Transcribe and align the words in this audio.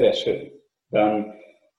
Sehr, 0.00 0.14
schön. 0.14 0.50
Dann 0.92 1.34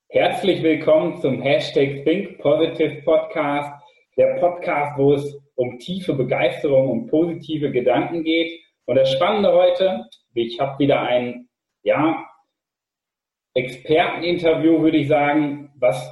herzlich 0.09 0.61
willkommen 0.61 1.20
zum 1.21 1.41
Hashtag 1.41 2.03
Think 2.03 2.38
Positive 2.38 3.01
Podcast, 3.01 3.71
der 4.15 4.35
Podcast, 4.35 4.95
wo 4.95 5.13
es 5.13 5.41
um 5.55 5.80
tiefe 5.80 6.13
Begeisterung 6.13 6.91
und 6.91 7.07
positive 7.07 7.71
Gedanken 7.71 8.23
geht. 8.23 8.59
Und 8.85 8.97
das 8.97 9.11
Spannende 9.11 9.52
heute, 9.52 10.05
ich 10.35 10.59
habe 10.59 10.77
wieder 10.77 11.02
ein, 11.02 11.49
ja, 11.81 12.23
Experteninterview, 13.55 14.83
würde 14.83 14.97
ich 14.97 15.08
sagen, 15.08 15.72
was 15.80 16.08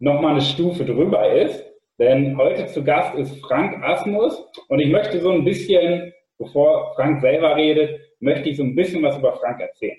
nochmal 0.00 0.32
eine 0.32 0.40
Stufe 0.40 0.84
drüber 0.84 1.30
ist. 1.30 1.64
Denn 2.00 2.36
heute 2.36 2.66
zu 2.66 2.82
Gast 2.82 3.14
ist 3.14 3.40
Frank 3.46 3.84
Asmus 3.84 4.44
und 4.66 4.80
ich 4.80 4.88
möchte 4.88 5.20
so 5.20 5.30
ein 5.30 5.44
bisschen, 5.44 6.12
bevor 6.38 6.92
Frank 6.96 7.20
selber 7.20 7.54
redet, 7.54 8.00
möchte 8.18 8.48
ich 8.48 8.56
so 8.56 8.64
ein 8.64 8.74
bisschen 8.74 9.04
was 9.04 9.16
über 9.16 9.34
Frank 9.34 9.60
erzählen. 9.60 9.98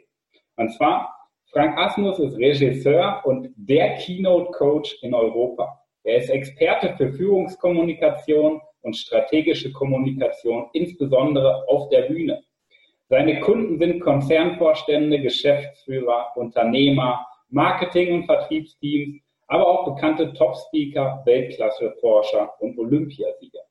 Und 0.57 0.73
zwar, 0.73 1.16
Frank 1.51 1.77
Asmus 1.77 2.19
ist 2.19 2.37
Regisseur 2.37 3.21
und 3.23 3.49
der 3.55 3.95
Keynote 3.95 4.51
Coach 4.51 4.97
in 5.01 5.13
Europa. 5.13 5.81
Er 6.03 6.17
ist 6.17 6.29
Experte 6.29 6.93
für 6.97 7.11
Führungskommunikation 7.13 8.61
und 8.81 8.95
strategische 8.95 9.71
Kommunikation, 9.71 10.67
insbesondere 10.73 11.65
auf 11.69 11.89
der 11.89 12.03
Bühne. 12.03 12.43
Seine 13.09 13.39
Kunden 13.39 13.79
sind 13.79 14.01
Konzernvorstände, 14.01 15.21
Geschäftsführer, 15.21 16.33
Unternehmer, 16.35 17.25
Marketing- 17.49 18.13
und 18.13 18.25
Vertriebsteams, 18.25 19.21
aber 19.47 19.65
auch 19.65 19.95
bekannte 19.95 20.33
Top-Speaker, 20.33 21.21
Weltklasse-Forscher 21.25 22.51
und 22.59 22.77
Olympiasieger. 22.77 23.61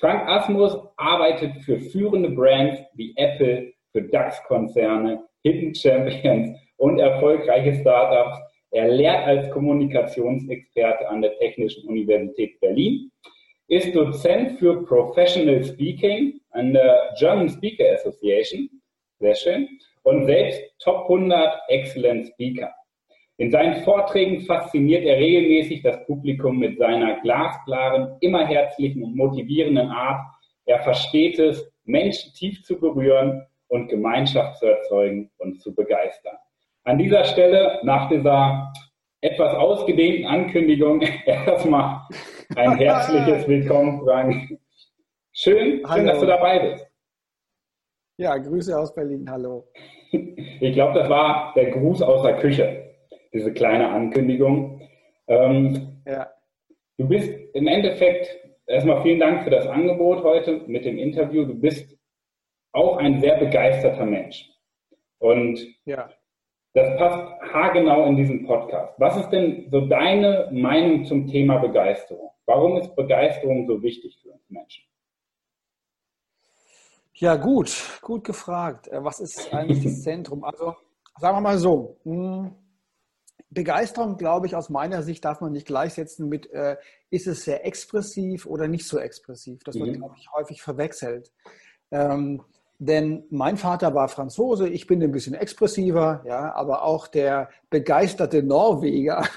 Frank 0.00 0.28
Asmus 0.28 0.76
arbeitet 0.96 1.62
für 1.62 1.78
führende 1.78 2.30
Brands 2.30 2.80
wie 2.94 3.14
Apple, 3.16 3.72
für 3.92 4.02
DAX-Konzerne, 4.02 5.22
Hidden 5.44 5.72
Champions 5.72 6.58
und 6.76 6.98
erfolgreiche 6.98 7.74
Startups. 7.74 8.38
Er 8.70 8.88
lehrt 8.88 9.26
als 9.26 9.50
Kommunikationsexperte 9.50 11.08
an 11.08 11.22
der 11.22 11.36
Technischen 11.38 11.88
Universität 11.88 12.58
Berlin, 12.60 13.10
ist 13.68 13.94
Dozent 13.94 14.58
für 14.58 14.84
Professional 14.84 15.64
Speaking 15.64 16.40
an 16.50 16.72
der 16.72 17.14
German 17.18 17.48
Speaker 17.48 17.92
Association, 17.94 18.68
sehr 19.20 19.34
schön, 19.34 19.68
und 20.02 20.26
selbst 20.26 20.60
Top 20.80 21.04
100 21.04 21.60
Excellent 21.68 22.28
Speaker. 22.28 22.72
In 23.36 23.50
seinen 23.50 23.82
Vorträgen 23.82 24.42
fasziniert 24.42 25.04
er 25.04 25.16
regelmäßig 25.16 25.82
das 25.82 26.04
Publikum 26.06 26.58
mit 26.58 26.78
seiner 26.78 27.20
glasklaren, 27.20 28.16
immer 28.20 28.46
herzlichen 28.46 29.02
und 29.02 29.16
motivierenden 29.16 29.88
Art. 29.88 30.20
Er 30.66 30.80
versteht 30.80 31.38
es, 31.38 31.68
Menschen 31.84 32.32
tief 32.34 32.62
zu 32.62 32.78
berühren 32.78 33.44
und 33.68 33.88
Gemeinschaft 33.88 34.58
zu 34.58 34.66
erzeugen 34.66 35.30
und 35.38 35.60
zu 35.60 35.74
begeistern. 35.74 36.36
An 36.86 36.98
dieser 36.98 37.24
Stelle, 37.24 37.80
nach 37.82 38.10
dieser 38.10 38.70
etwas 39.22 39.54
ausgedehnten 39.54 40.26
Ankündigung, 40.26 41.00
erstmal 41.26 42.02
ein 42.56 42.72
herzliches 42.76 43.48
Willkommen, 43.48 44.02
Frank. 44.04 44.58
Schön, 45.32 45.82
schön, 45.90 46.06
dass 46.06 46.20
du 46.20 46.26
dabei 46.26 46.58
bist. 46.58 46.86
Ja, 48.18 48.36
Grüße 48.36 48.78
aus 48.78 48.94
Berlin, 48.94 49.28
hallo. 49.30 49.66
Ich 50.60 50.74
glaube, 50.74 50.96
das 50.98 51.08
war 51.08 51.52
der 51.56 51.72
Gruß 51.72 52.00
aus 52.00 52.22
der 52.22 52.38
Küche 52.38 52.94
diese 53.32 53.52
kleine 53.52 53.88
Ankündigung. 53.88 54.80
Ähm, 55.26 56.00
ja. 56.06 56.30
Du 56.96 57.08
bist 57.08 57.28
im 57.54 57.66
Endeffekt, 57.66 58.28
erstmal 58.66 59.02
vielen 59.02 59.18
Dank 59.18 59.42
für 59.42 59.50
das 59.50 59.66
Angebot 59.66 60.22
heute 60.22 60.58
mit 60.68 60.84
dem 60.84 60.98
Interview. 60.98 61.44
Du 61.44 61.54
bist 61.54 61.98
auch 62.72 62.98
ein 62.98 63.20
sehr 63.20 63.38
begeisterter 63.38 64.06
Mensch. 64.06 64.48
Und 65.18 65.58
ja. 65.84 66.08
Das 66.74 66.96
passt 66.98 67.40
haargenau 67.52 68.04
in 68.06 68.16
diesen 68.16 68.46
Podcast. 68.46 68.94
Was 68.98 69.16
ist 69.16 69.30
denn 69.30 69.68
so 69.70 69.86
deine 69.86 70.48
Meinung 70.52 71.04
zum 71.04 71.28
Thema 71.28 71.58
Begeisterung? 71.58 72.30
Warum 72.46 72.76
ist 72.76 72.94
Begeisterung 72.96 73.66
so 73.66 73.80
wichtig 73.82 74.18
für 74.20 74.32
uns 74.32 74.42
Menschen? 74.50 74.84
Ja, 77.14 77.36
gut, 77.36 78.00
gut 78.02 78.24
gefragt. 78.24 78.88
Äh, 78.88 79.02
was 79.04 79.20
ist 79.20 79.54
eigentlich 79.54 79.84
das 79.84 80.02
Zentrum? 80.02 80.42
Also, 80.42 80.74
sagen 81.18 81.36
wir 81.36 81.40
mal 81.40 81.58
so. 81.58 81.96
Hm, 82.02 82.52
Begeisterung, 83.50 84.16
glaube 84.16 84.48
ich, 84.48 84.56
aus 84.56 84.68
meiner 84.68 85.02
Sicht 85.02 85.24
darf 85.24 85.40
man 85.40 85.52
nicht 85.52 85.66
gleichsetzen 85.66 86.28
mit, 86.28 86.50
äh, 86.50 86.76
ist 87.10 87.28
es 87.28 87.44
sehr 87.44 87.64
expressiv 87.64 88.46
oder 88.46 88.66
nicht 88.66 88.88
so 88.88 88.98
expressiv. 88.98 89.62
Das 89.62 89.76
wird, 89.76 89.90
mhm. 89.90 89.98
glaube 89.98 90.16
ich, 90.18 90.28
häufig 90.32 90.60
verwechselt. 90.60 91.32
Ähm, 91.92 92.42
denn 92.84 93.24
mein 93.30 93.56
Vater 93.56 93.94
war 93.94 94.08
Franzose, 94.08 94.68
ich 94.68 94.86
bin 94.86 95.02
ein 95.02 95.12
bisschen 95.12 95.34
expressiver, 95.34 96.22
ja, 96.26 96.54
aber 96.54 96.84
auch 96.84 97.06
der 97.06 97.48
begeisterte 97.70 98.42
Norweger, 98.42 99.24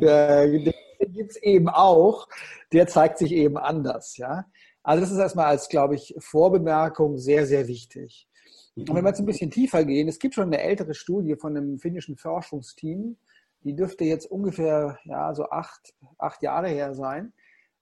den 0.00 0.74
gibt 1.12 1.30
es 1.30 1.36
eben 1.42 1.68
auch, 1.68 2.28
der 2.72 2.86
zeigt 2.86 3.18
sich 3.18 3.32
eben 3.32 3.56
anders, 3.56 4.16
ja. 4.16 4.46
Also 4.82 5.02
das 5.02 5.10
ist 5.10 5.18
erstmal 5.18 5.46
als, 5.46 5.68
glaube 5.68 5.96
ich, 5.96 6.14
Vorbemerkung 6.18 7.18
sehr, 7.18 7.46
sehr 7.46 7.68
wichtig. 7.68 8.28
Und 8.74 8.94
wenn 8.94 9.04
wir 9.04 9.08
jetzt 9.08 9.18
ein 9.18 9.26
bisschen 9.26 9.50
tiefer 9.50 9.84
gehen, 9.84 10.08
es 10.08 10.18
gibt 10.18 10.34
schon 10.34 10.44
eine 10.44 10.62
ältere 10.62 10.94
Studie 10.94 11.34
von 11.36 11.56
einem 11.56 11.78
finnischen 11.78 12.16
Forschungsteam, 12.16 13.16
die 13.64 13.74
dürfte 13.74 14.04
jetzt 14.04 14.30
ungefähr 14.30 14.98
ja, 15.04 15.34
so 15.34 15.50
acht, 15.50 15.94
acht 16.16 16.42
Jahre 16.42 16.68
her 16.68 16.94
sein. 16.94 17.32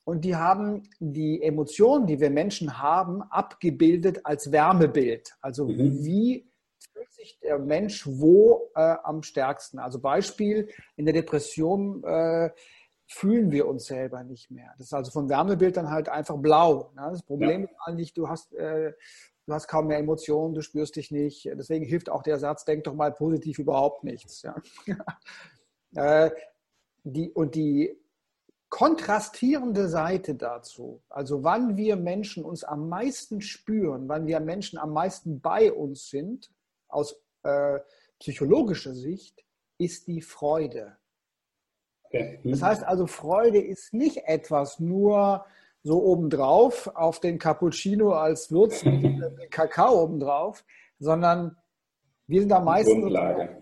Und 0.07 0.25
die 0.25 0.37
haben 0.37 0.85
die 1.01 1.43
Emotionen, 1.43 2.07
die 2.07 2.21
wir 2.21 2.31
Menschen 2.31 2.81
haben, 2.81 3.23
abgebildet 3.23 4.21
als 4.25 4.53
Wärmebild. 4.53 5.35
Also 5.41 5.67
mhm. 5.67 6.05
wie 6.05 6.49
fühlt 6.93 7.13
sich 7.13 7.41
der 7.41 7.59
Mensch 7.59 8.07
wo 8.07 8.71
äh, 8.77 8.95
am 9.03 9.25
stärksten? 9.25 9.81
Also 9.81 9.99
Beispiel, 9.99 10.69
in 10.95 11.07
der 11.07 11.13
Depression 11.13 12.05
äh, 12.05 12.51
fühlen 13.09 13.51
wir 13.51 13.67
uns 13.67 13.87
selber 13.87 14.23
nicht 14.23 14.49
mehr. 14.49 14.73
Das 14.79 14.87
ist 14.87 14.95
also 14.95 15.11
vom 15.11 15.29
Wärmebild 15.29 15.77
dann 15.77 15.91
halt 15.91 16.09
einfach 16.09 16.37
blau. 16.37 16.93
Ne? 16.95 17.09
Das 17.11 17.25
Problem 17.25 17.63
ja. 17.63 17.67
ist 17.67 17.77
eigentlich, 17.85 18.15
du 18.15 18.29
hast, 18.29 18.55
äh, 18.55 18.93
du 19.45 19.53
hast 19.53 19.67
kaum 19.67 19.89
mehr 19.89 19.99
Emotionen, 19.99 20.55
du 20.55 20.61
spürst 20.61 20.95
dich 20.95 21.11
nicht. 21.11 21.47
Deswegen 21.47 21.85
hilft 21.85 22.11
auch 22.11 22.23
der 22.23 22.39
Satz, 22.39 22.65
denk 22.65 22.85
doch 22.85 22.95
mal 22.95 23.13
positiv 23.13 23.59
überhaupt 23.59 24.05
nichts. 24.05 24.43
Ja? 24.43 24.55
Äh, 25.95 26.31
die, 27.05 27.31
und 27.31 27.55
die 27.55 27.97
kontrastierende 28.69 29.89
Seite 29.89 30.35
dazu, 30.35 31.03
also 31.09 31.45
wann 31.45 31.77
wir 31.77 31.97
Menschen 31.97 32.45
uns 32.45 32.65
am 32.65 32.89
meisten 32.89 33.41
spüren, 33.41 34.09
wann 34.09 34.27
wir 34.27 34.41
Menschen 34.41 34.79
am 34.79 34.93
meisten 34.93 35.41
bei 35.41 35.73
uns 35.73 36.11
sind, 36.11 36.51
aus 36.89 37.21
äh, 37.43 37.79
psychologischer 38.19 38.95
Sicht, 38.95 39.45
ist 39.79 40.07
die 40.07 40.21
Freude. 40.21 40.97
Okay. 42.05 42.41
Das 42.45 42.63
heißt 42.63 42.85
also, 42.85 43.07
Freude 43.07 43.61
ist 43.61 43.93
nicht 43.93 44.25
etwas 44.27 44.81
nur 44.81 45.45
so 45.83 46.03
obendrauf 46.03 46.89
auf 46.95 47.21
den 47.21 47.39
Cappuccino 47.39 48.13
als 48.13 48.51
Würz 48.51 48.85
mit 48.85 49.23
Kakao 49.51 50.03
obendrauf, 50.03 50.65
sondern 50.99 51.57
wir 52.29 52.41
sind 52.41 52.53
am 52.53 52.65
meisten 52.65 53.03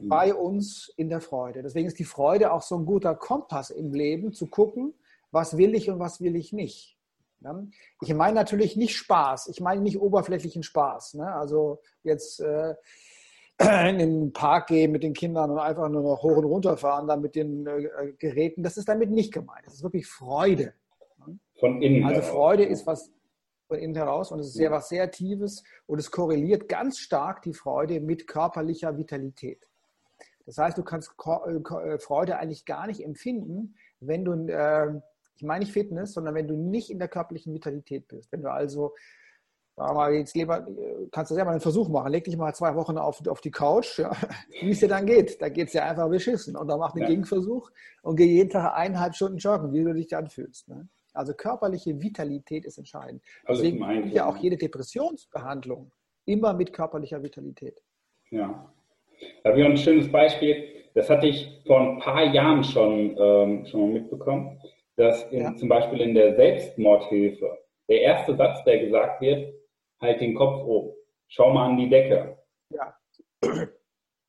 bei 0.09 0.35
uns 0.35 0.93
in 0.97 1.11
der 1.11 1.21
Freude. 1.21 1.63
Deswegen 1.63 1.87
ist 1.87 1.99
die 1.99 2.05
Freude 2.05 2.53
auch 2.53 2.63
so 2.63 2.77
ein 2.77 2.87
guter 2.87 3.15
Kompass 3.15 3.71
im 3.71 3.93
Leben, 3.93 4.33
zu 4.33 4.47
gucken, 4.47 4.95
was 5.31 5.57
will 5.57 5.75
ich 5.75 5.91
und 5.91 5.99
was 5.99 6.21
will 6.21 6.37
ich 6.37 6.53
nicht. 6.53 6.97
Ich 8.01 8.15
meine 8.15 8.35
natürlich 8.35 8.77
nicht 8.77 8.97
Spaß, 8.97 9.49
ich 9.49 9.61
meine 9.61 9.83
nicht 9.83 10.01
oberflächlichen 10.01 10.63
Spaß. 10.63 11.15
Ne? 11.15 11.31
Also 11.31 11.81
jetzt 12.03 12.41
äh, 12.41 12.75
in 13.91 13.99
den 13.99 14.33
Park 14.33 14.69
gehen 14.69 14.93
mit 14.93 15.03
den 15.03 15.13
Kindern 15.13 15.51
und 15.51 15.59
einfach 15.59 15.91
nur 15.91 16.03
noch 16.03 16.23
hoch 16.23 16.39
und 16.39 16.45
runter 16.45 16.79
fahren, 16.79 17.07
dann 17.07 17.21
mit 17.21 17.35
den 17.35 17.67
äh, 17.67 18.13
Geräten, 18.19 18.63
das 18.63 18.79
ist 18.79 18.89
damit 18.89 19.11
nicht 19.11 19.33
gemeint. 19.33 19.67
Das 19.67 19.75
ist 19.75 19.83
wirklich 19.83 20.07
Freude. 20.07 20.73
Von 21.61 21.83
innen. 21.83 22.05
Also 22.05 22.23
Freude 22.23 22.65
ist 22.65 22.87
was 22.87 23.13
von 23.75 23.83
innen 23.83 23.97
heraus 23.97 24.31
und 24.31 24.39
es 24.39 24.49
ist 24.49 24.55
sehr 24.55 24.71
was 24.71 24.89
sehr 24.89 25.11
Tiefes 25.11 25.63
und 25.87 25.99
es 25.99 26.11
korreliert 26.11 26.69
ganz 26.69 26.99
stark 26.99 27.43
die 27.43 27.55
Freude 27.55 28.01
mit 28.01 28.27
körperlicher 28.27 28.97
Vitalität. 28.97 29.67
Das 30.47 30.59
heißt, 30.59 30.79
du 30.79 30.83
kannst 30.83 31.13
äh, 31.47 31.55
äh, 31.55 31.99
Freude 31.99 32.39
eigentlich 32.39 32.65
gar 32.65 32.87
nicht 32.87 33.01
empfinden, 33.01 33.75
wenn 34.01 34.25
du, 34.25 34.33
äh, 34.47 35.01
ich 35.37 35.43
meine 35.43 35.65
nicht 35.65 35.73
Fitness, 35.73 36.13
sondern 36.13 36.35
wenn 36.35 36.47
du 36.47 36.55
nicht 36.55 36.91
in 36.91 36.99
der 36.99 37.09
körperlichen 37.09 37.53
Vitalität 37.55 38.07
bist. 38.09 38.31
Wenn 38.31 38.43
du 38.43 38.53
also, 38.53 38.95
mal, 39.77 40.13
jetzt 40.13 40.37
lieber, 40.37 40.67
kannst 41.11 41.31
du 41.31 41.35
selber 41.35 41.51
einen 41.51 41.61
Versuch 41.61 41.89
machen, 41.89 42.13
leg 42.13 42.25
dich 42.25 42.37
mal 42.37 42.55
zwei 42.55 42.75
Wochen 42.77 42.99
auf, 42.99 43.27
auf 43.27 43.41
die 43.41 43.51
Couch, 43.51 43.99
ja, 43.99 44.13
wie 44.61 44.71
es 44.71 44.81
dir 44.81 44.89
dann 44.89 45.07
geht. 45.07 45.41
Da 45.41 45.49
geht 45.49 45.67
es 45.67 45.73
dir 45.73 45.85
einfach 45.85 46.09
beschissen. 46.09 46.57
Und 46.57 46.69
dann 46.69 46.79
mach 46.79 46.93
einen 46.93 47.03
ja. 47.03 47.09
Gegenversuch 47.09 47.71
und 48.03 48.17
geh 48.17 48.27
jeden 48.27 48.51
Tag 48.51 48.75
eineinhalb 48.75 49.17
Stunden 49.17 49.39
joggen, 49.39 49.73
wie 49.73 49.83
du 49.83 49.95
dich 49.95 50.09
dann 50.09 50.29
fühlst. 50.29 50.69
Ne? 50.69 50.89
Also 51.15 51.33
körperliche 51.33 52.01
Vitalität 52.01 52.65
ist 52.65 52.77
entscheidend. 52.79 53.23
Also 53.45 53.63
Deswegen 53.63 54.05
ist 54.05 54.15
ja 54.15 54.27
auch 54.27 54.37
jede 54.37 54.57
Depressionsbehandlung 54.57 55.93
immer 56.27 56.53
mit 56.55 56.73
körperlicher 56.73 57.23
Vitalität. 57.23 57.81
Ja. 58.31 58.73
Da 59.43 59.51
habe 59.51 59.61
ich 59.61 59.67
ein 59.67 59.77
schönes 59.77 60.11
Beispiel. 60.11 60.69
Das 60.95 61.09
hatte 61.09 61.27
ich 61.27 61.63
vor 61.67 61.81
ein 61.81 61.99
paar 61.99 62.25
Jahren 62.25 62.63
schon, 62.65 63.17
ähm, 63.19 63.67
schon 63.67 63.81
mal 63.81 64.01
mitbekommen, 64.01 64.61
dass 64.97 65.25
in, 65.31 65.43
ja. 65.43 65.57
zum 65.57 65.69
Beispiel 65.69 66.01
in 66.01 66.15
der 66.15 66.35
Selbstmordhilfe 66.37 67.59
der 67.89 68.01
erste 68.01 68.35
Satz, 68.37 68.63
der 68.65 68.79
gesagt 68.79 69.21
wird, 69.21 69.55
halt 70.01 70.21
den 70.21 70.35
Kopf 70.35 70.65
oben, 70.65 70.95
schau 71.29 71.53
mal 71.53 71.71
an 71.71 71.77
die 71.77 71.89
Decke. 71.89 72.39
Ja. 72.71 72.97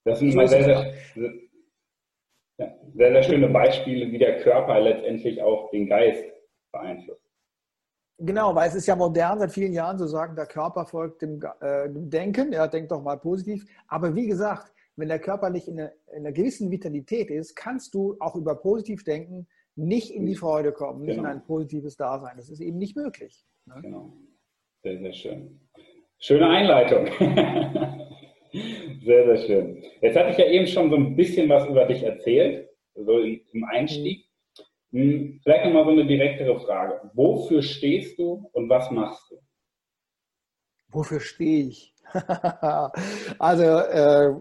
Das 0.03 0.19
sind 0.19 0.31
sehr, 0.33 0.47
sehr, 0.47 0.63
sehr, 0.63 1.33
sehr, 2.93 3.11
sehr 3.11 3.23
schöne 3.23 3.47
Beispiele, 3.47 4.11
wie 4.11 4.17
der 4.17 4.39
Körper 4.39 4.79
letztendlich 4.79 5.41
auch 5.41 5.71
den 5.71 5.87
Geist 5.87 6.23
beeinflusst. 6.75 7.21
Genau, 8.17 8.55
weil 8.55 8.69
es 8.69 8.75
ist 8.75 8.87
ja 8.87 8.95
modern 8.95 9.39
seit 9.39 9.51
vielen 9.51 9.73
Jahren 9.73 9.97
zu 9.97 10.07
sagen, 10.07 10.35
der 10.35 10.45
Körper 10.45 10.85
folgt 10.85 11.21
dem, 11.21 11.41
äh, 11.59 11.89
dem 11.89 12.09
Denken, 12.09 12.53
er 12.53 12.67
denkt 12.67 12.91
doch 12.91 13.01
mal 13.01 13.17
positiv. 13.17 13.65
Aber 13.87 14.15
wie 14.15 14.27
gesagt, 14.27 14.71
wenn 14.95 15.09
der 15.09 15.19
Körper 15.19 15.49
nicht 15.49 15.67
in 15.67 15.79
einer, 15.79 15.91
in 16.13 16.19
einer, 16.19 16.31
gewissen 16.31 16.71
Vitalität 16.71 17.29
ist, 17.29 17.55
kannst 17.55 17.93
du 17.93 18.15
auch 18.19 18.35
über 18.35 18.55
positiv 18.55 19.03
denken 19.03 19.47
nicht 19.75 20.11
in 20.11 20.25
die 20.25 20.35
Freude 20.35 20.71
kommen, 20.71 21.01
nicht 21.01 21.17
genau. 21.17 21.29
in 21.29 21.35
ein 21.35 21.43
positives 21.43 21.97
Dasein. 21.97 22.37
Das 22.37 22.49
ist 22.49 22.61
eben 22.61 22.77
nicht 22.77 22.95
möglich. 22.95 23.45
Ne? 23.65 23.75
Genau. 23.81 24.13
Sehr, 24.83 24.99
sehr 24.99 25.13
schön. 25.13 25.59
Schöne 26.19 26.47
Einleitung. 26.47 27.07
sehr, 29.03 29.25
sehr 29.25 29.37
schön. 29.37 29.83
Jetzt 30.01 30.15
hatte 30.15 30.29
ich 30.29 30.37
ja 30.37 30.45
eben 30.45 30.67
schon 30.67 30.89
so 30.89 30.95
ein 30.95 31.17
bisschen 31.17 31.49
was 31.49 31.67
über 31.67 31.85
dich 31.85 32.03
erzählt, 32.03 32.69
so 32.93 33.19
im 33.19 33.65
Einstieg. 33.65 34.24
Hm, 34.95 35.39
vielleicht 35.43 35.65
nochmal 35.65 35.85
so 35.85 35.91
eine 35.91 36.05
direktere 36.05 36.59
Frage. 36.59 37.01
Wofür 37.13 37.61
stehst 37.61 38.17
du 38.17 38.49
und 38.53 38.69
was 38.69 38.89
machst 38.91 39.29
du? 39.31 39.35
Wofür 40.89 41.19
stehe 41.19 41.67
ich? 41.67 41.93
also, 43.39 43.63
äh, 43.63 44.33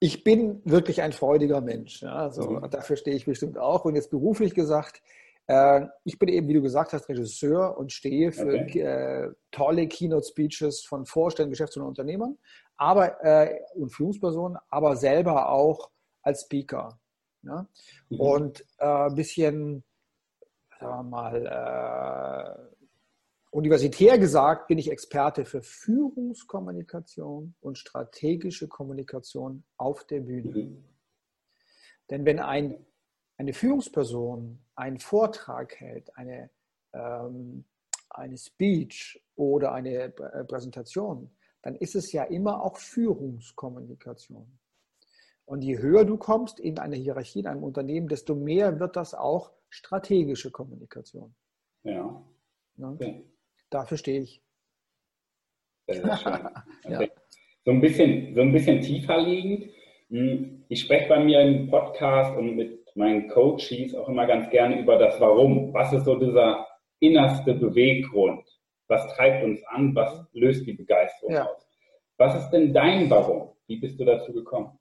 ich 0.00 0.24
bin 0.24 0.60
wirklich 0.64 1.00
ein 1.00 1.12
freudiger 1.12 1.60
Mensch. 1.60 2.02
Ja, 2.02 2.14
also, 2.14 2.50
mhm. 2.50 2.70
Dafür 2.70 2.96
stehe 2.96 3.16
ich 3.16 3.24
bestimmt 3.24 3.56
auch. 3.56 3.84
Und 3.84 3.94
jetzt 3.94 4.10
beruflich 4.10 4.54
gesagt, 4.54 5.00
äh, 5.46 5.86
ich 6.04 6.18
bin 6.18 6.28
eben, 6.28 6.48
wie 6.48 6.54
du 6.54 6.62
gesagt 6.62 6.92
hast, 6.92 7.08
Regisseur 7.08 7.78
und 7.78 7.92
stehe 7.92 8.32
für 8.32 8.60
okay. 8.60 8.80
äh, 8.80 9.30
tolle 9.50 9.88
Keynote-Speeches 9.88 10.84
von 10.84 11.06
Vorständen, 11.06 11.50
Geschäftsführern 11.50 11.86
und 11.86 11.98
Unternehmern 11.98 12.36
aber, 12.82 13.24
äh, 13.24 13.60
und 13.74 13.90
Führungspersonen, 13.90 14.58
aber 14.68 14.96
selber 14.96 15.50
auch 15.50 15.90
als 16.22 16.42
Speaker. 16.42 16.98
Ja? 17.42 17.66
Mhm. 18.08 18.20
Und 18.20 18.64
ein 18.78 19.12
äh, 19.12 19.14
bisschen, 19.14 19.84
sagen 20.82 21.10
mal, 21.10 21.46
äh, 21.46 22.72
Universitär 23.50 24.18
gesagt 24.18 24.68
bin 24.68 24.78
ich 24.78 24.90
Experte 24.90 25.44
für 25.44 25.62
Führungskommunikation 25.62 27.54
und 27.60 27.78
strategische 27.78 28.66
Kommunikation 28.66 29.62
auf 29.76 30.04
der 30.04 30.20
Bühne. 30.20 30.64
Mhm. 30.64 30.84
Denn 32.08 32.24
wenn 32.24 32.38
ein, 32.40 32.84
eine 33.36 33.52
Führungsperson 33.52 34.58
einen 34.74 34.98
Vortrag 34.98 35.78
hält, 35.78 36.16
eine, 36.16 36.50
ähm, 36.94 37.64
eine 38.08 38.38
Speech 38.38 39.22
oder 39.36 39.72
eine 39.72 40.04
äh, 40.04 40.44
Präsentation, 40.44 41.30
dann 41.60 41.74
ist 41.76 41.94
es 41.94 42.10
ja 42.12 42.24
immer 42.24 42.62
auch 42.62 42.78
Führungskommunikation. 42.78 44.58
Und 45.44 45.62
je 45.62 45.78
höher 45.78 46.04
du 46.04 46.16
kommst 46.16 46.58
in 46.58 46.78
einer 46.78 46.96
Hierarchie 46.96 47.40
in 47.40 47.46
einem 47.46 47.62
Unternehmen, 47.62 48.08
desto 48.08 48.34
mehr 48.34 48.80
wird 48.80 48.96
das 48.96 49.12
auch 49.14 49.52
strategische 49.72 50.50
Kommunikation. 50.50 51.34
Ja. 51.82 52.22
Okay. 52.80 53.24
Dafür 53.70 53.96
stehe 53.96 54.20
ich. 54.22 54.42
Okay. 56.84 57.04
ja. 57.04 57.08
so, 57.64 57.70
ein 57.70 57.80
bisschen, 57.80 58.34
so 58.34 58.40
ein 58.40 58.52
bisschen 58.52 58.80
tiefer 58.80 59.18
liegend. 59.20 59.70
Hm, 60.08 60.64
ich 60.68 60.80
spreche 60.80 61.08
bei 61.08 61.22
mir 61.22 61.40
im 61.40 61.70
Podcast 61.70 62.36
und 62.36 62.56
mit 62.56 62.96
meinen 62.96 63.28
Coaches 63.28 63.94
auch 63.94 64.08
immer 64.08 64.26
ganz 64.26 64.50
gerne 64.50 64.80
über 64.80 64.98
das 64.98 65.20
Warum. 65.20 65.72
Was 65.72 65.92
ist 65.92 66.04
so 66.04 66.16
dieser 66.16 66.66
innerste 67.00 67.54
Beweggrund? 67.54 68.48
Was 68.88 69.06
treibt 69.14 69.44
uns 69.44 69.62
an? 69.64 69.94
Was 69.94 70.24
löst 70.32 70.66
die 70.66 70.72
Begeisterung 70.72 71.34
ja. 71.34 71.46
aus? 71.46 71.66
Was 72.16 72.42
ist 72.42 72.50
denn 72.50 72.72
dein 72.72 73.08
Warum? 73.10 73.52
Wie 73.66 73.76
bist 73.76 73.98
du 73.98 74.04
dazu 74.04 74.32
gekommen? 74.32 74.78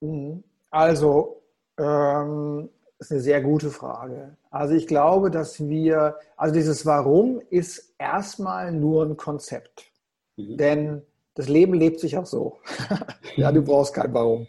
Mhm. 0.00 0.44
Also, 0.70 1.42
ähm, 1.78 2.68
das 3.04 3.10
ist 3.10 3.16
eine 3.16 3.20
sehr 3.20 3.42
gute 3.42 3.68
Frage. 3.68 4.34
Also 4.50 4.72
ich 4.72 4.86
glaube, 4.86 5.30
dass 5.30 5.68
wir, 5.68 6.16
also 6.38 6.54
dieses 6.54 6.86
Warum 6.86 7.42
ist 7.50 7.94
erstmal 7.98 8.72
nur 8.72 9.04
ein 9.04 9.18
Konzept. 9.18 9.92
Mhm. 10.36 10.56
Denn 10.56 11.02
das 11.34 11.46
Leben 11.50 11.74
lebt 11.74 12.00
sich 12.00 12.16
auch 12.16 12.24
so. 12.24 12.60
ja, 13.36 13.52
du 13.52 13.60
brauchst 13.60 13.92
kein 13.92 14.14
Warum. 14.14 14.46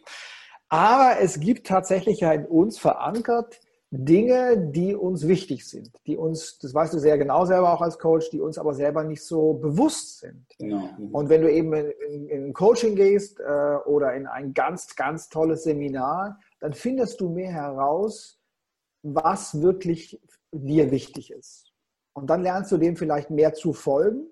Aber 0.69 1.19
es 1.19 1.42
gibt 1.42 1.68
tatsächlich 1.68 2.22
ja 2.22 2.31
in 2.31 2.46
uns 2.46 2.78
verankert 2.78 3.60
Dinge, 3.92 4.57
die 4.57 4.96
uns 4.96 5.28
wichtig 5.28 5.68
sind, 5.68 5.92
die 6.07 6.18
uns, 6.18 6.57
das 6.60 6.74
weißt 6.74 6.94
du 6.94 7.00
sehr 7.00 7.18
genau 7.18 7.46
selber 7.46 7.74
auch 7.74 7.81
als 7.81 8.00
Coach, 8.00 8.30
die 8.30 8.42
uns 8.42 8.57
aber 8.57 8.74
selber 8.74 9.04
nicht 9.04 9.24
so 9.24 9.54
bewusst 9.54 10.19
sind. 10.19 10.46
Genau. 10.60 10.90
Und 11.12 11.30
wenn 11.30 11.42
du 11.42 11.52
eben 11.52 11.74
in, 11.74 11.92
in, 12.07 12.28
in 12.30 12.54
Coaching 12.54 12.96
gehst 12.96 13.40
äh, 13.40 13.75
oder 13.86 14.13
in 14.13 14.28
ein 14.28 14.54
ganz, 14.54 14.96
ganz 14.96 15.30
tolles 15.30 15.63
Seminar, 15.63 16.40
dann 16.60 16.74
findest 16.74 17.22
du 17.22 17.30
mehr 17.30 17.52
heraus, 17.52 18.35
was 19.06 19.62
wirklich 19.62 20.19
dir 20.52 20.90
wichtig 20.90 21.31
ist. 21.31 21.72
Und 22.13 22.30
dann 22.30 22.42
lernst 22.42 22.72
du 22.72 22.78
dem 22.78 22.98
vielleicht 22.98 23.30
mehr 23.30 23.54
zu 23.54 23.74
folgen 23.74 24.28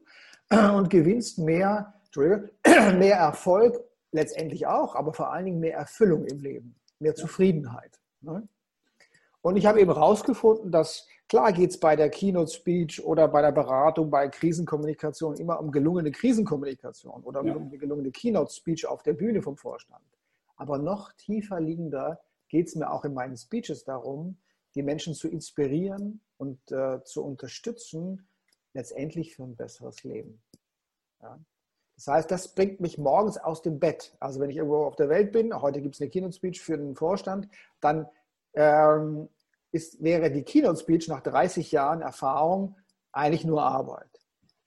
und 0.49 0.89
gewinnst 0.89 1.37
mehr, 1.37 1.93
mehr 2.15 3.17
Erfolg, 3.17 3.79
letztendlich 4.11 4.67
auch, 4.67 4.95
aber 4.95 5.13
vor 5.13 5.31
allen 5.31 5.45
Dingen 5.45 5.59
mehr 5.59 5.75
Erfüllung 5.75 6.25
im 6.25 6.39
Leben, 6.39 6.75
mehr 6.99 7.15
Zufriedenheit. 7.15 7.99
Ne? 8.21 8.47
Und 9.41 9.57
ich 9.57 9.65
habe 9.65 9.81
eben 9.81 9.93
herausgefunden, 9.93 10.71
dass 10.71 11.07
klar 11.27 11.51
geht 11.51 11.71
es 11.71 11.79
bei 11.79 11.95
der 11.95 12.09
Keynote-Speech 12.09 13.03
oder 13.03 13.27
bei 13.27 13.41
der 13.41 13.51
Beratung, 13.51 14.09
bei 14.09 14.27
Krisenkommunikation 14.27 15.35
immer 15.35 15.59
um 15.59 15.71
gelungene 15.71 16.11
Krisenkommunikation 16.11 17.23
oder 17.23 17.43
ja. 17.43 17.53
um 17.53 17.69
die 17.69 17.77
gelungene 17.77 18.11
Keynote-Speech 18.11 18.87
auf 18.87 19.03
der 19.03 19.13
Bühne 19.13 19.41
vom 19.41 19.57
Vorstand. 19.57 20.03
Aber 20.55 20.77
noch 20.77 21.11
tiefer 21.13 21.59
liegender 21.59 22.21
geht 22.47 22.67
es 22.67 22.75
mir 22.75 22.91
auch 22.91 23.03
in 23.03 23.13
meinen 23.13 23.35
Speeches 23.35 23.83
darum, 23.83 24.37
die 24.75 24.83
Menschen 24.83 25.13
zu 25.13 25.27
inspirieren 25.27 26.21
und 26.37 26.59
äh, 26.71 27.03
zu 27.03 27.23
unterstützen, 27.23 28.27
letztendlich 28.73 29.35
für 29.35 29.43
ein 29.43 29.55
besseres 29.55 30.03
Leben. 30.03 30.41
Ja. 31.21 31.39
Das 31.95 32.07
heißt, 32.07 32.31
das 32.31 32.55
bringt 32.55 32.79
mich 32.79 32.97
morgens 32.97 33.37
aus 33.37 33.61
dem 33.61 33.79
Bett. 33.79 34.15
Also 34.19 34.39
wenn 34.39 34.49
ich 34.49 34.57
irgendwo 34.57 34.83
auf 34.83 34.95
der 34.95 35.09
Welt 35.09 35.31
bin, 35.31 35.53
heute 35.61 35.81
gibt 35.81 35.95
es 35.95 36.01
eine 36.01 36.09
Keynote-Speech 36.09 36.61
für 36.61 36.77
den 36.77 36.95
Vorstand, 36.95 37.47
dann 37.81 38.07
ähm, 38.55 39.29
ist, 39.71 40.01
wäre 40.01 40.31
die 40.31 40.43
Keynote-Speech 40.43 41.07
nach 41.07 41.21
30 41.21 41.71
Jahren 41.71 42.01
Erfahrung 42.01 42.75
eigentlich 43.11 43.45
nur 43.45 43.61
Arbeit. 43.61 44.09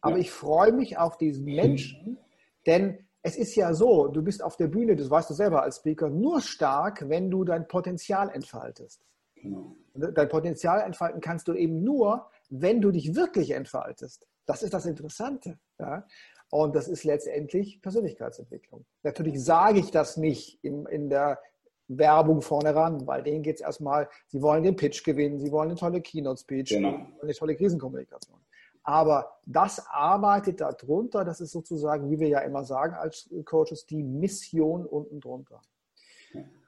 Aber 0.00 0.16
ja. 0.16 0.20
ich 0.20 0.30
freue 0.30 0.72
mich 0.72 0.98
auf 0.98 1.18
diesen 1.18 1.44
Menschen, 1.44 2.18
denn 2.64 3.06
es 3.22 3.36
ist 3.36 3.56
ja 3.56 3.75
so, 3.75 4.06
du 4.06 4.22
bist 4.22 4.42
auf 4.42 4.56
der 4.56 4.68
Bühne, 4.68 4.94
das 4.94 5.10
weißt 5.10 5.30
du 5.30 5.34
selber 5.34 5.62
als 5.62 5.78
Speaker, 5.78 6.08
nur 6.08 6.40
stark, 6.40 7.08
wenn 7.08 7.28
du 7.28 7.42
dein 7.42 7.66
Potenzial 7.66 8.30
entfaltest. 8.30 9.04
Genau. 9.34 9.76
Dein 9.96 10.28
Potenzial 10.28 10.80
entfalten 10.80 11.20
kannst 11.20 11.48
du 11.48 11.54
eben 11.54 11.82
nur, 11.82 12.30
wenn 12.48 12.80
du 12.80 12.90
dich 12.90 13.14
wirklich 13.14 13.50
entfaltest. 13.52 14.26
Das 14.46 14.62
ist 14.62 14.74
das 14.74 14.86
Interessante. 14.86 15.58
Ja? 15.78 16.06
Und 16.50 16.76
das 16.76 16.88
ist 16.88 17.04
letztendlich 17.04 17.80
Persönlichkeitsentwicklung. 17.82 18.84
Natürlich 19.02 19.42
sage 19.42 19.80
ich 19.80 19.90
das 19.90 20.16
nicht 20.16 20.62
in, 20.62 20.86
in 20.86 21.10
der 21.10 21.40
Werbung 21.88 22.42
vorne 22.42 22.74
ran, 22.74 23.06
weil 23.06 23.22
denen 23.22 23.42
geht 23.42 23.56
es 23.56 23.60
erstmal, 23.60 24.08
sie 24.26 24.42
wollen 24.42 24.62
den 24.62 24.76
Pitch 24.76 25.04
gewinnen, 25.04 25.38
sie 25.38 25.52
wollen 25.52 25.70
eine 25.70 25.78
tolle 25.78 26.00
Keynote-Speech, 26.00 26.70
genau. 26.70 27.06
eine 27.22 27.32
tolle 27.32 27.56
Krisenkommunikation. 27.56 28.40
Aber 28.82 29.38
das 29.44 29.84
arbeitet 29.88 30.60
darunter, 30.60 31.24
das 31.24 31.40
ist 31.40 31.50
sozusagen, 31.50 32.08
wie 32.10 32.20
wir 32.20 32.28
ja 32.28 32.38
immer 32.40 32.64
sagen 32.64 32.94
als 32.94 33.28
Coaches, 33.44 33.86
die 33.86 34.02
Mission 34.02 34.86
unten 34.86 35.20
drunter. 35.20 35.60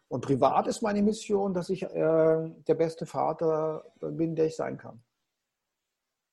Und 0.08 0.24
privat 0.24 0.66
ist 0.66 0.82
meine 0.82 1.02
Mission, 1.02 1.52
dass 1.52 1.68
ich 1.68 1.82
äh, 1.82 2.50
der 2.66 2.74
beste 2.74 3.04
Vater 3.04 3.84
bin, 4.00 4.34
der 4.34 4.46
ich 4.46 4.56
sein 4.56 4.78
kann. 4.78 5.02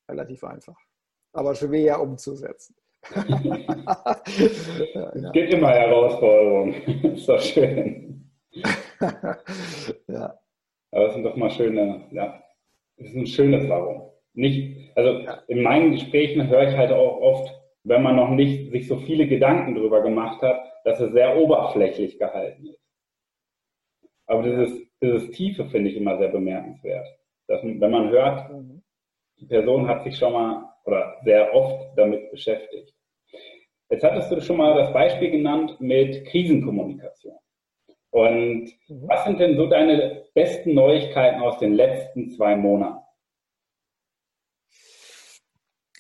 Relativ 0.09 0.43
einfach. 0.43 0.77
Aber 1.33 1.55
schwer 1.55 2.01
umzusetzen. 2.01 2.75
es 3.13 3.23
gibt 5.33 5.53
immer 5.53 5.69
Herausforderungen. 5.69 6.73
ist 7.15 7.27
doch 7.27 7.39
schön. 7.39 8.31
ja. 10.07 10.39
Aber 10.91 11.07
es 11.07 11.13
sind 11.13 11.23
doch 11.23 11.35
mal 11.35 11.51
schöne, 11.51 12.07
ja, 12.11 12.41
es 12.95 13.09
ist 13.09 13.15
ein 13.15 13.27
schönes 13.27 13.67
Warum. 13.67 14.09
Nicht, 14.33 14.91
also 14.95 15.27
in 15.47 15.61
meinen 15.61 15.91
Gesprächen 15.91 16.47
höre 16.47 16.69
ich 16.69 16.77
halt 16.77 16.91
auch 16.91 17.19
oft, 17.19 17.53
wenn 17.83 18.01
man 18.01 18.15
noch 18.15 18.29
nicht 18.29 18.71
sich 18.71 18.87
so 18.87 18.97
viele 18.97 19.27
Gedanken 19.27 19.75
darüber 19.75 20.01
gemacht 20.01 20.41
hat, 20.41 20.61
dass 20.85 21.01
es 21.01 21.11
sehr 21.11 21.37
oberflächlich 21.37 22.17
gehalten 22.17 22.67
ist. 22.67 22.84
Aber 24.27 24.43
dieses, 24.43 24.81
dieses 25.01 25.31
Tiefe 25.31 25.65
finde 25.65 25.89
ich 25.89 25.97
immer 25.97 26.17
sehr 26.17 26.29
bemerkenswert. 26.29 27.07
Dass, 27.47 27.61
wenn 27.63 27.91
man 27.91 28.09
hört, 28.09 28.51
mhm. 28.51 28.81
die 29.39 29.45
Person 29.45 29.87
hat 29.87 30.03
sich 30.03 30.17
schon 30.17 30.33
mal 30.33 30.73
oder 30.85 31.17
sehr 31.23 31.53
oft 31.53 31.97
damit 31.97 32.31
beschäftigt. 32.31 32.93
Jetzt 33.89 34.03
hattest 34.03 34.31
du 34.31 34.41
schon 34.41 34.57
mal 34.57 34.75
das 34.75 34.91
Beispiel 34.93 35.31
genannt 35.31 35.79
mit 35.79 36.25
Krisenkommunikation. 36.25 37.37
Und 38.09 38.71
mhm. 38.87 39.07
was 39.07 39.25
sind 39.25 39.39
denn 39.39 39.57
so 39.57 39.67
deine 39.67 40.25
besten 40.33 40.73
Neuigkeiten 40.73 41.41
aus 41.41 41.59
den 41.59 41.73
letzten 41.73 42.31
zwei 42.31 42.55
Monaten? 42.55 43.03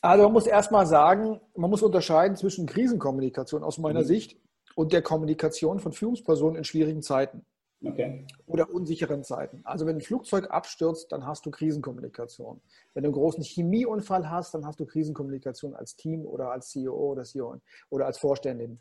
Also 0.01 0.23
man 0.23 0.33
muss 0.33 0.47
erstmal 0.47 0.85
sagen, 0.85 1.41
man 1.55 1.69
muss 1.69 1.81
unterscheiden 1.81 2.37
zwischen 2.37 2.67
Krisenkommunikation 2.67 3.63
aus 3.63 3.77
meiner 3.79 4.01
mhm. 4.01 4.05
Sicht 4.05 4.37
und 4.75 4.93
der 4.93 5.01
Kommunikation 5.01 5.79
von 5.79 5.93
Führungspersonen 5.93 6.57
in 6.57 6.63
schwierigen 6.63 7.01
Zeiten. 7.01 7.45
Okay. 7.83 8.25
Oder 8.47 8.73
unsicheren 8.73 9.23
Zeiten. 9.23 9.61
Also 9.63 9.85
wenn 9.85 9.97
ein 9.97 10.01
Flugzeug 10.01 10.49
abstürzt, 10.49 11.11
dann 11.11 11.25
hast 11.25 11.45
du 11.45 11.51
Krisenkommunikation. 11.51 12.61
Wenn 12.93 13.03
du 13.03 13.09
einen 13.09 13.15
großen 13.15 13.43
Chemieunfall 13.43 14.29
hast, 14.29 14.53
dann 14.53 14.65
hast 14.65 14.79
du 14.79 14.85
Krisenkommunikation 14.85 15.75
als 15.75 15.95
Team 15.95 16.25
oder 16.25 16.51
als 16.51 16.69
CEO 16.69 16.93
oder 16.93 17.23
CEO 17.23 17.59
oder 17.89 18.05
als 18.05 18.17
Vorständin. 18.17 18.79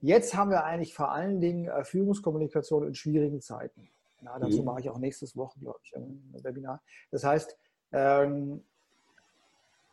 Jetzt 0.00 0.34
haben 0.34 0.50
wir 0.50 0.64
eigentlich 0.64 0.94
vor 0.94 1.12
allen 1.12 1.40
Dingen 1.40 1.68
äh, 1.68 1.84
Führungskommunikation 1.84 2.86
in 2.86 2.94
schwierigen 2.94 3.40
Zeiten. 3.40 3.90
Ja, 4.22 4.38
dazu 4.38 4.58
mhm. 4.58 4.64
mache 4.64 4.80
ich 4.80 4.90
auch 4.90 4.98
nächstes 4.98 5.36
Woche, 5.36 5.58
glaube 5.60 5.78
ich, 5.84 5.94
ein 5.96 6.34
Webinar. 6.42 6.82
Das 7.10 7.24
heißt, 7.24 7.56
ähm, 7.92 8.64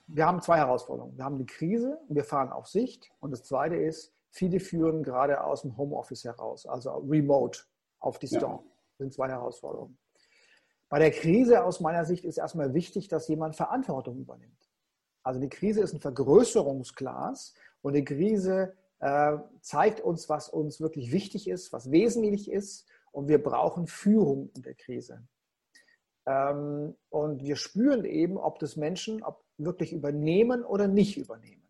wir 0.07 0.25
haben 0.25 0.41
zwei 0.41 0.57
Herausforderungen. 0.57 1.17
Wir 1.17 1.25
haben 1.25 1.37
die 1.37 1.45
Krise 1.45 1.99
und 2.07 2.15
wir 2.15 2.23
fahren 2.23 2.49
auf 2.49 2.67
Sicht. 2.67 3.11
Und 3.19 3.31
das 3.31 3.43
zweite 3.43 3.75
ist, 3.75 4.13
viele 4.29 4.59
führen 4.59 5.03
gerade 5.03 5.43
aus 5.43 5.63
dem 5.63 5.77
Homeoffice 5.77 6.23
heraus, 6.23 6.65
also 6.65 6.91
remote 6.91 7.61
auf 7.99 8.19
Distanz. 8.19 8.43
Ja. 8.43 8.71
Das 8.89 8.97
sind 8.97 9.13
zwei 9.13 9.29
Herausforderungen. 9.29 9.97
Bei 10.89 10.99
der 10.99 11.11
Krise 11.11 11.63
aus 11.63 11.79
meiner 11.79 12.05
Sicht 12.05 12.23
ist 12.23 12.37
erstmal 12.37 12.73
wichtig, 12.73 13.07
dass 13.07 13.27
jemand 13.27 13.55
Verantwortung 13.55 14.17
übernimmt. 14.17 14.71
Also 15.23 15.39
die 15.39 15.49
Krise 15.49 15.81
ist 15.81 15.93
ein 15.93 15.99
Vergrößerungsglas 15.99 17.53
und 17.81 17.93
die 17.93 18.05
Krise 18.05 18.73
äh, 18.99 19.37
zeigt 19.61 19.99
uns, 19.99 20.29
was 20.29 20.47
uns 20.47 20.79
wirklich 20.79 21.11
wichtig 21.11 21.49
ist, 21.49 21.73
was 21.73 21.91
wesentlich 21.91 22.49
ist 22.49 22.87
und 23.11 23.27
wir 23.27 23.43
brauchen 23.43 23.87
Führung 23.87 24.49
in 24.55 24.61
der 24.61 24.75
Krise. 24.75 25.27
Ähm, 26.25 26.95
und 27.09 27.43
wir 27.43 27.57
spüren 27.57 28.05
eben, 28.05 28.37
ob 28.37 28.59
das 28.59 28.77
Menschen 28.77 29.23
ob 29.23 29.43
wirklich 29.57 29.91
übernehmen 29.91 30.63
oder 30.63 30.87
nicht 30.87 31.17
übernehmen. 31.17 31.67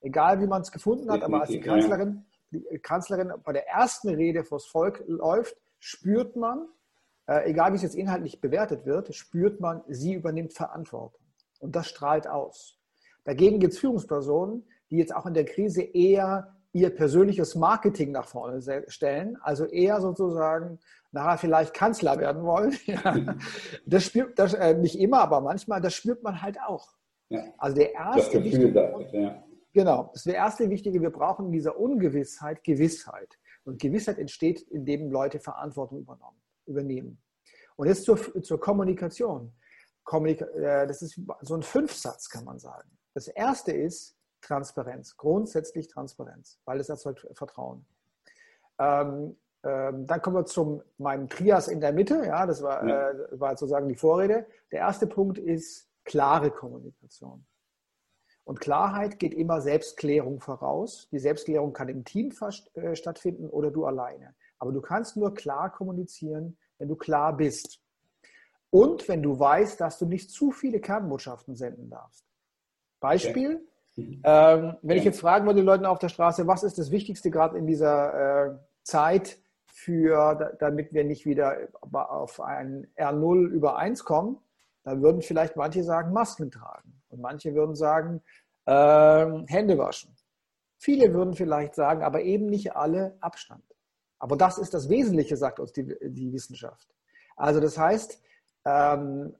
Egal, 0.00 0.40
wie 0.40 0.46
man 0.46 0.62
es 0.62 0.70
gefunden 0.70 1.10
hat, 1.10 1.22
aber 1.22 1.40
als 1.40 1.50
die 1.50 1.60
Kanzlerin 1.60 2.24
die 2.70 2.78
Kanzlerin 2.78 3.32
bei 3.44 3.52
der 3.52 3.68
ersten 3.68 4.08
Rede 4.08 4.44
vors 4.44 4.66
Volk 4.66 5.02
läuft, 5.06 5.56
spürt 5.78 6.36
man, 6.36 6.68
äh, 7.26 7.50
egal 7.50 7.72
wie 7.72 7.76
es 7.76 7.82
jetzt 7.82 7.94
inhaltlich 7.94 8.40
bewertet 8.40 8.86
wird, 8.86 9.14
spürt 9.14 9.60
man, 9.60 9.82
sie 9.88 10.14
übernimmt 10.14 10.52
Verantwortung. 10.52 11.20
Und 11.60 11.74
das 11.74 11.88
strahlt 11.88 12.28
aus. 12.28 12.78
Dagegen 13.24 13.58
gibt 13.58 13.72
es 13.72 13.78
Führungspersonen, 13.80 14.66
die 14.90 14.98
jetzt 14.98 15.14
auch 15.14 15.26
in 15.26 15.34
der 15.34 15.44
Krise 15.44 15.82
eher 15.82 16.56
ihr 16.72 16.90
persönliches 16.90 17.54
Marketing 17.54 18.12
nach 18.12 18.28
vorne 18.28 18.60
stellen, 18.88 19.38
also 19.40 19.64
eher 19.64 20.00
sozusagen 20.00 20.78
nachher 21.10 21.38
vielleicht 21.38 21.74
Kanzler 21.74 22.18
werden 22.18 22.44
wollen. 22.44 22.76
Das 23.86 24.04
spürt 24.04 24.38
das, 24.38 24.52
äh, 24.54 24.74
nicht 24.74 24.98
immer, 24.98 25.20
aber 25.20 25.40
manchmal, 25.40 25.80
das 25.80 25.94
spürt 25.94 26.22
man 26.22 26.42
halt 26.42 26.58
auch. 26.60 26.88
Ja. 27.28 27.42
Also 27.58 27.76
der 27.76 27.94
erste 27.94 28.20
das 28.20 28.30
Gefühl, 28.30 28.74
ja. 29.12 29.42
Genau, 29.76 30.04
das 30.04 30.20
ist 30.20 30.26
der 30.26 30.36
erste 30.36 30.70
Wichtige. 30.70 31.02
Wir 31.02 31.10
brauchen 31.10 31.46
in 31.46 31.52
dieser 31.52 31.78
Ungewissheit 31.78 32.64
Gewissheit. 32.64 33.38
Und 33.64 33.78
Gewissheit 33.78 34.18
entsteht, 34.18 34.62
indem 34.70 35.10
Leute 35.10 35.38
Verantwortung 35.38 36.06
übernehmen. 36.64 37.20
Und 37.76 37.86
jetzt 37.86 38.04
zur, 38.04 38.42
zur 38.42 38.58
Kommunikation. 38.58 39.52
Kommunika 40.02 40.46
äh, 40.46 40.86
das 40.86 41.02
ist 41.02 41.20
so 41.42 41.54
ein 41.54 41.62
Fünfsatz, 41.62 42.30
kann 42.30 42.44
man 42.44 42.58
sagen. 42.58 42.88
Das 43.12 43.28
erste 43.28 43.72
ist 43.72 44.16
Transparenz, 44.40 45.14
grundsätzlich 45.18 45.88
Transparenz, 45.88 46.58
weil 46.64 46.80
es 46.80 46.88
erzeugt 46.88 47.26
Vertrauen. 47.34 47.84
Ähm, 48.78 49.36
ähm, 49.62 50.06
dann 50.06 50.22
kommen 50.22 50.36
wir 50.36 50.46
zu 50.46 50.82
meinem 50.96 51.28
Trias 51.28 51.68
in 51.68 51.82
der 51.82 51.92
Mitte. 51.92 52.24
Ja, 52.24 52.46
das 52.46 52.62
war, 52.62 52.88
ja. 52.88 53.10
Äh, 53.10 53.38
war 53.38 53.54
sozusagen 53.58 53.88
die 53.90 53.94
Vorrede. 53.94 54.46
Der 54.72 54.78
erste 54.78 55.06
Punkt 55.06 55.36
ist 55.36 55.90
klare 56.02 56.50
Kommunikation. 56.50 57.44
Und 58.46 58.60
Klarheit 58.60 59.18
geht 59.18 59.34
immer 59.34 59.60
Selbstklärung 59.60 60.40
voraus. 60.40 61.08
Die 61.10 61.18
Selbstklärung 61.18 61.72
kann 61.72 61.88
im 61.88 62.04
Team 62.04 62.32
äh, 62.74 62.94
stattfinden 62.94 63.50
oder 63.50 63.72
du 63.72 63.86
alleine. 63.86 64.36
Aber 64.58 64.70
du 64.70 64.80
kannst 64.80 65.16
nur 65.16 65.34
klar 65.34 65.72
kommunizieren, 65.72 66.56
wenn 66.78 66.86
du 66.86 66.94
klar 66.94 67.36
bist. 67.36 67.80
Und 68.70 69.08
wenn 69.08 69.20
du 69.20 69.38
weißt, 69.38 69.80
dass 69.80 69.98
du 69.98 70.06
nicht 70.06 70.30
zu 70.30 70.52
viele 70.52 70.80
Kernbotschaften 70.80 71.56
senden 71.56 71.90
darfst. 71.90 72.24
Beispiel, 73.00 73.66
okay. 73.96 74.20
ähm, 74.22 74.76
wenn 74.80 74.96
ich 74.96 75.04
jetzt 75.04 75.20
fragen 75.20 75.46
würde, 75.46 75.60
die 75.60 75.66
Leute 75.66 75.88
auf 75.88 75.98
der 75.98 76.08
Straße, 76.08 76.46
was 76.46 76.62
ist 76.62 76.78
das 76.78 76.92
Wichtigste 76.92 77.32
gerade 77.32 77.58
in 77.58 77.66
dieser 77.66 78.46
äh, 78.46 78.58
Zeit, 78.84 79.40
für, 79.66 80.56
damit 80.58 80.94
wir 80.94 81.04
nicht 81.04 81.26
wieder 81.26 81.68
auf 81.92 82.40
ein 82.40 82.86
R0 82.96 83.48
über 83.48 83.76
1 83.76 84.04
kommen, 84.04 84.38
dann 84.84 85.02
würden 85.02 85.20
vielleicht 85.20 85.56
manche 85.56 85.82
sagen, 85.82 86.12
Masken 86.12 86.50
tragen. 86.50 86.95
Und 87.16 87.22
manche 87.22 87.54
würden 87.54 87.74
sagen, 87.74 88.22
äh, 88.66 89.26
Hände 89.46 89.78
waschen. 89.78 90.14
Viele 90.78 91.14
würden 91.14 91.34
vielleicht 91.34 91.74
sagen, 91.74 92.02
aber 92.02 92.22
eben 92.22 92.46
nicht 92.46 92.76
alle 92.76 93.16
Abstand. 93.20 93.64
Aber 94.18 94.36
das 94.36 94.58
ist 94.58 94.74
das 94.74 94.88
Wesentliche, 94.90 95.36
sagt 95.36 95.58
uns 95.58 95.72
die, 95.72 95.96
die 96.02 96.32
Wissenschaft. 96.32 96.94
Also 97.36 97.60
das 97.60 97.78
heißt, 97.78 98.20
ähm, 98.66 99.34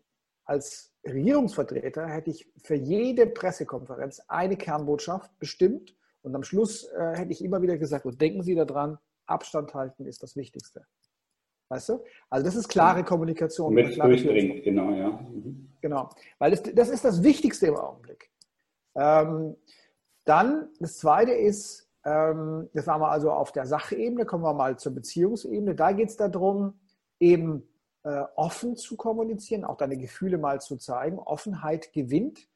als 0.45 0.95
Regierungsvertreter 1.05 2.07
hätte 2.07 2.31
ich 2.31 2.51
für 2.63 2.75
jede 2.75 3.27
Pressekonferenz 3.27 4.21
eine 4.29 4.57
Kernbotschaft 4.57 5.39
bestimmt 5.39 5.95
und 6.23 6.35
am 6.35 6.43
Schluss 6.43 6.85
äh, 6.85 7.17
hätte 7.17 7.33
ich 7.33 7.45
immer 7.45 7.61
wieder 7.61 7.77
gesagt, 7.77 8.07
und 8.07 8.21
denken 8.21 8.43
Sie 8.43 8.55
daran, 8.55 8.99
Abstand 9.27 9.75
halten 9.75 10.07
ist 10.07 10.23
das 10.23 10.37
Wichtigste. 10.37 10.87
Weißt 11.69 11.89
du? 11.89 12.05
Also 12.31 12.47
das 12.47 12.55
ist 12.55 12.69
klare 12.69 13.03
Kommunikation. 13.03 13.75
Mit 13.75 13.97
durchdringend, 13.97 14.63
genau, 14.63 14.91
ja. 14.93 15.09
Mhm. 15.11 15.69
Genau, 15.81 16.09
weil 16.39 16.53
das, 16.53 16.63
das 16.63 16.89
ist 16.89 17.05
das 17.05 17.23
Wichtigste 17.23 17.67
im 17.67 17.77
Augenblick. 17.77 18.31
Ähm, 18.95 19.57
dann 20.25 20.69
das 20.81 20.99
Zweite 20.99 21.33
ist, 21.33 21.89
ähm, 22.05 22.69
das 22.73 22.87
waren 22.87 23.01
wir 23.01 23.11
also 23.11 23.31
auf 23.31 23.53
der 23.53 23.67
Sachebene, 23.67 24.25
kommen 24.25 24.45
wir 24.45 24.55
mal 24.55 24.79
zur 24.79 24.95
Beziehungsebene. 24.95 25.75
Da 25.75 25.93
geht 25.93 26.09
es 26.09 26.17
darum, 26.17 26.79
eben 27.19 27.69
äh, 28.05 28.25
offen 28.37 28.77
zu 28.77 28.97
kommunizieren, 28.97 29.65
auch 29.65 29.77
deine 29.77 29.97
Gefühle 29.97 30.39
mal 30.39 30.61
zu 30.61 30.77
zeigen. 30.77 31.19
Offenheit 31.19 31.93
gewinnt 31.93 32.49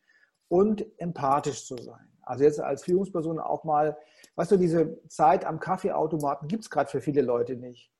und 0.48 0.86
empathisch 0.98 1.66
zu 1.66 1.76
sein. 1.76 2.08
Also 2.22 2.44
jetzt 2.44 2.60
als 2.60 2.84
Führungsperson 2.84 3.40
auch 3.40 3.64
mal, 3.64 3.96
weißt 4.36 4.52
du, 4.52 4.56
diese 4.56 5.00
Zeit 5.08 5.44
am 5.44 5.58
Kaffeeautomaten 5.58 6.46
gibt 6.46 6.62
es 6.62 6.70
gerade 6.70 6.88
für 6.88 7.00
viele 7.00 7.22
Leute 7.22 7.56
nicht. 7.56 7.90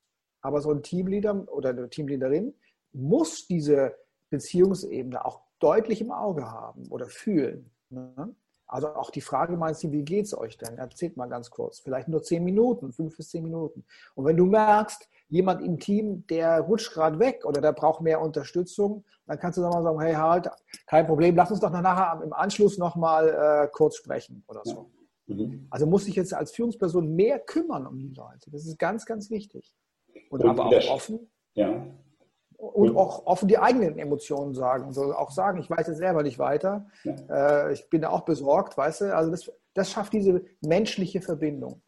Aber 0.41 0.61
so 0.61 0.71
ein 0.71 0.83
Teamleader 0.83 1.47
oder 1.53 1.71
eine 1.71 1.89
Teamleaderin 1.89 2.55
muss 2.93 3.47
diese 3.47 3.95
Beziehungsebene 4.31 5.25
auch 5.25 5.43
deutlich 5.59 6.01
im 6.01 6.11
Auge 6.11 6.51
haben 6.51 6.89
oder 6.89 7.07
fühlen. 7.07 7.71
Ne? 7.91 8.35
Also 8.67 8.95
auch 8.95 9.11
die 9.11 9.21
Frage 9.21 9.57
meinst 9.57 9.83
du, 9.83 9.91
wie 9.91 10.05
geht 10.05 10.27
es 10.27 10.37
euch 10.37 10.57
denn? 10.57 10.79
Erzählt 10.79 11.17
mal 11.17 11.27
ganz 11.27 11.51
kurz. 11.51 11.81
Vielleicht 11.81 12.07
nur 12.07 12.23
zehn 12.23 12.45
Minuten, 12.45 12.93
fünf 12.93 13.17
bis 13.17 13.31
zehn 13.31 13.43
Minuten. 13.43 13.85
Und 14.15 14.25
wenn 14.25 14.37
du 14.37 14.47
merkst, 14.47 15.09
jemand 15.29 15.63
im 15.63 15.81
Team, 15.81 16.25
der 16.29 16.61
rutscht 16.61 16.93
gerade 16.93 17.19
weg 17.19 17.45
oder 17.45 17.61
der 17.61 17.73
braucht 17.73 18.01
mehr 18.01 18.21
Unterstützung, 18.21 19.05
dann 19.27 19.41
kannst 19.41 19.59
du 19.59 19.63
dann 19.63 19.73
mal 19.73 19.83
sagen, 19.83 20.01
hey 20.01 20.15
Harald, 20.15 20.51
kein 20.87 21.07
Problem, 21.07 21.35
lass 21.35 21.51
uns 21.51 21.59
doch 21.59 21.71
nachher 21.71 22.23
im 22.23 22.33
Anschluss 22.33 22.79
nochmal 22.79 23.29
äh, 23.29 23.69
kurz 23.73 23.97
sprechen 23.97 24.45
oder 24.47 24.61
so. 24.65 24.89
Mhm. 25.27 25.67
Also 25.71 25.87
muss 25.87 26.07
ich 26.07 26.15
jetzt 26.15 26.33
als 26.33 26.53
Führungsperson 26.53 27.15
mehr 27.15 27.41
kümmern 27.41 27.89
um 27.89 27.99
die 27.99 28.15
Leute. 28.15 28.53
Das 28.53 28.67
ist 28.67 28.79
ganz, 28.79 29.05
ganz 29.05 29.31
wichtig. 29.31 29.75
Und, 30.31 30.43
und 30.43 30.51
aber 30.51 30.67
auch 30.67 30.91
offen. 30.91 31.31
Ja. 31.55 31.87
Und 32.57 32.95
auch 32.95 33.25
offen 33.27 33.49
die 33.49 33.59
eigenen 33.59 33.99
Emotionen 33.99 34.55
sagen. 34.55 34.85
Also 34.85 35.15
auch 35.15 35.31
sagen, 35.31 35.59
ich 35.59 35.71
weiß 35.71 35.87
jetzt 35.87 35.99
selber 35.99 36.23
nicht 36.23 36.39
weiter. 36.39 36.87
Ja. 37.05 37.69
Äh, 37.69 37.73
ich 37.73 37.89
bin 37.89 38.03
da 38.03 38.11
auch 38.11 38.27
besorgt, 38.27 38.77
weißt 38.77 39.03
du. 39.03 39.17
Also 39.17 39.31
das, 39.31 39.51
das 39.75 39.91
schafft 39.91 40.13
diese 40.13 40.45
menschliche 40.61 41.23
Verbindung. 41.23 41.83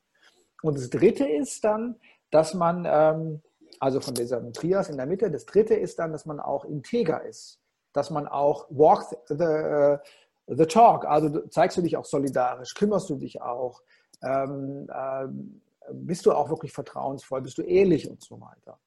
Und 0.63 0.79
das 0.79 0.89
Dritte 0.89 1.29
ist 1.29 1.65
dann, 1.65 1.97
dass 2.31 2.55
man, 2.55 2.87
ähm, 2.89 3.43
also 3.81 4.01
von 4.01 4.15
diesem 4.15 4.53
Trias 4.53 4.89
in 4.89 4.97
der 4.97 5.07
Mitte, 5.07 5.31
das 5.31 5.45
Dritte 5.45 5.75
ist 5.75 5.99
dann, 5.99 6.13
dass 6.13 6.25
man 6.25 6.41
auch 6.41 6.65
integer 6.65 7.23
ist. 7.25 7.61
Dass 7.93 8.11
man 8.11 8.27
auch 8.27 8.67
walk 8.71 9.05
the, 9.29 9.35
uh, 9.35 9.99
the 10.47 10.65
talk, 10.65 11.05
also 11.05 11.47
zeigst 11.49 11.77
du 11.77 11.83
dich 11.83 11.97
auch 11.97 12.07
solidarisch, 12.07 12.75
kümmerst 12.75 13.11
du 13.11 13.17
dich 13.17 13.43
auch, 13.43 13.83
ähm, 14.23 14.89
ähm, 14.95 15.61
bist 15.91 16.27
du 16.27 16.33
auch 16.33 16.49
wirklich 16.49 16.73
vertrauensvoll, 16.73 17.43
bist 17.43 17.59
du 17.59 17.63
ehrlich 17.63 18.09
und 18.09 18.23
so 18.23 18.41
weiter. 18.41 18.79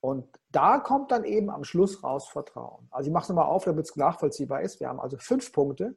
Und 0.00 0.28
da 0.50 0.78
kommt 0.78 1.12
dann 1.12 1.24
eben 1.24 1.48
am 1.48 1.62
Schluss 1.62 2.02
raus 2.02 2.28
Vertrauen. 2.28 2.88
Also 2.90 3.08
ich 3.08 3.12
mache 3.12 3.22
es 3.22 3.28
nochmal 3.28 3.46
auf, 3.46 3.64
damit 3.64 3.86
es 3.88 3.94
nachvollziehbar 3.94 4.62
ist. 4.62 4.80
Wir 4.80 4.88
haben 4.88 5.00
also 5.00 5.16
fünf 5.16 5.52
Punkte. 5.52 5.96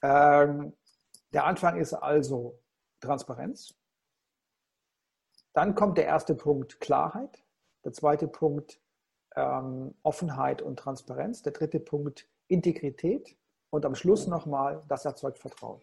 Ähm, 0.00 0.72
der 1.34 1.44
Anfang 1.44 1.76
ist 1.76 1.92
also 1.92 2.58
Transparenz. 3.00 3.74
Dann 5.52 5.74
kommt 5.74 5.98
der 5.98 6.06
erste 6.06 6.34
Punkt 6.34 6.80
Klarheit. 6.80 7.44
Der 7.84 7.92
zweite 7.92 8.28
Punkt 8.28 8.80
ähm, 9.36 9.94
Offenheit 10.02 10.62
und 10.62 10.78
Transparenz. 10.78 11.42
Der 11.42 11.52
dritte 11.52 11.80
Punkt 11.80 12.26
Integrität. 12.46 13.36
Und 13.68 13.84
am 13.84 13.94
Schluss 13.94 14.26
nochmal, 14.26 14.82
das 14.88 15.04
erzeugt 15.04 15.38
Vertrauen. 15.38 15.82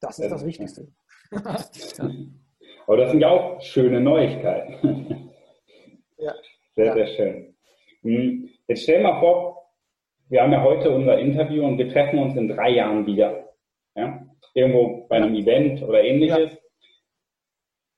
Das 0.00 0.18
ist 0.18 0.30
das 0.30 0.46
Wichtigste. 0.46 0.88
Aber 2.86 2.96
das 2.96 3.10
sind 3.10 3.20
ja 3.20 3.28
auch 3.28 3.60
schöne 3.60 4.00
Neuigkeiten. 4.00 5.30
Ja. 6.18 6.34
Sehr, 6.76 6.92
sehr 6.92 7.06
schön. 7.06 7.56
Hm, 8.02 8.50
jetzt 8.68 8.82
stell 8.82 9.02
mal 9.02 9.20
vor, 9.20 9.72
wir 10.28 10.42
haben 10.42 10.52
ja 10.52 10.62
heute 10.62 10.90
unser 10.90 11.18
Interview 11.18 11.64
und 11.64 11.78
wir 11.78 11.88
treffen 11.88 12.18
uns 12.18 12.36
in 12.36 12.48
drei 12.48 12.70
Jahren 12.70 13.06
wieder. 13.06 13.54
Ja? 13.94 14.26
Irgendwo 14.54 15.06
bei 15.08 15.16
einem 15.16 15.34
Event 15.34 15.82
oder 15.82 16.02
ähnliches. 16.02 16.52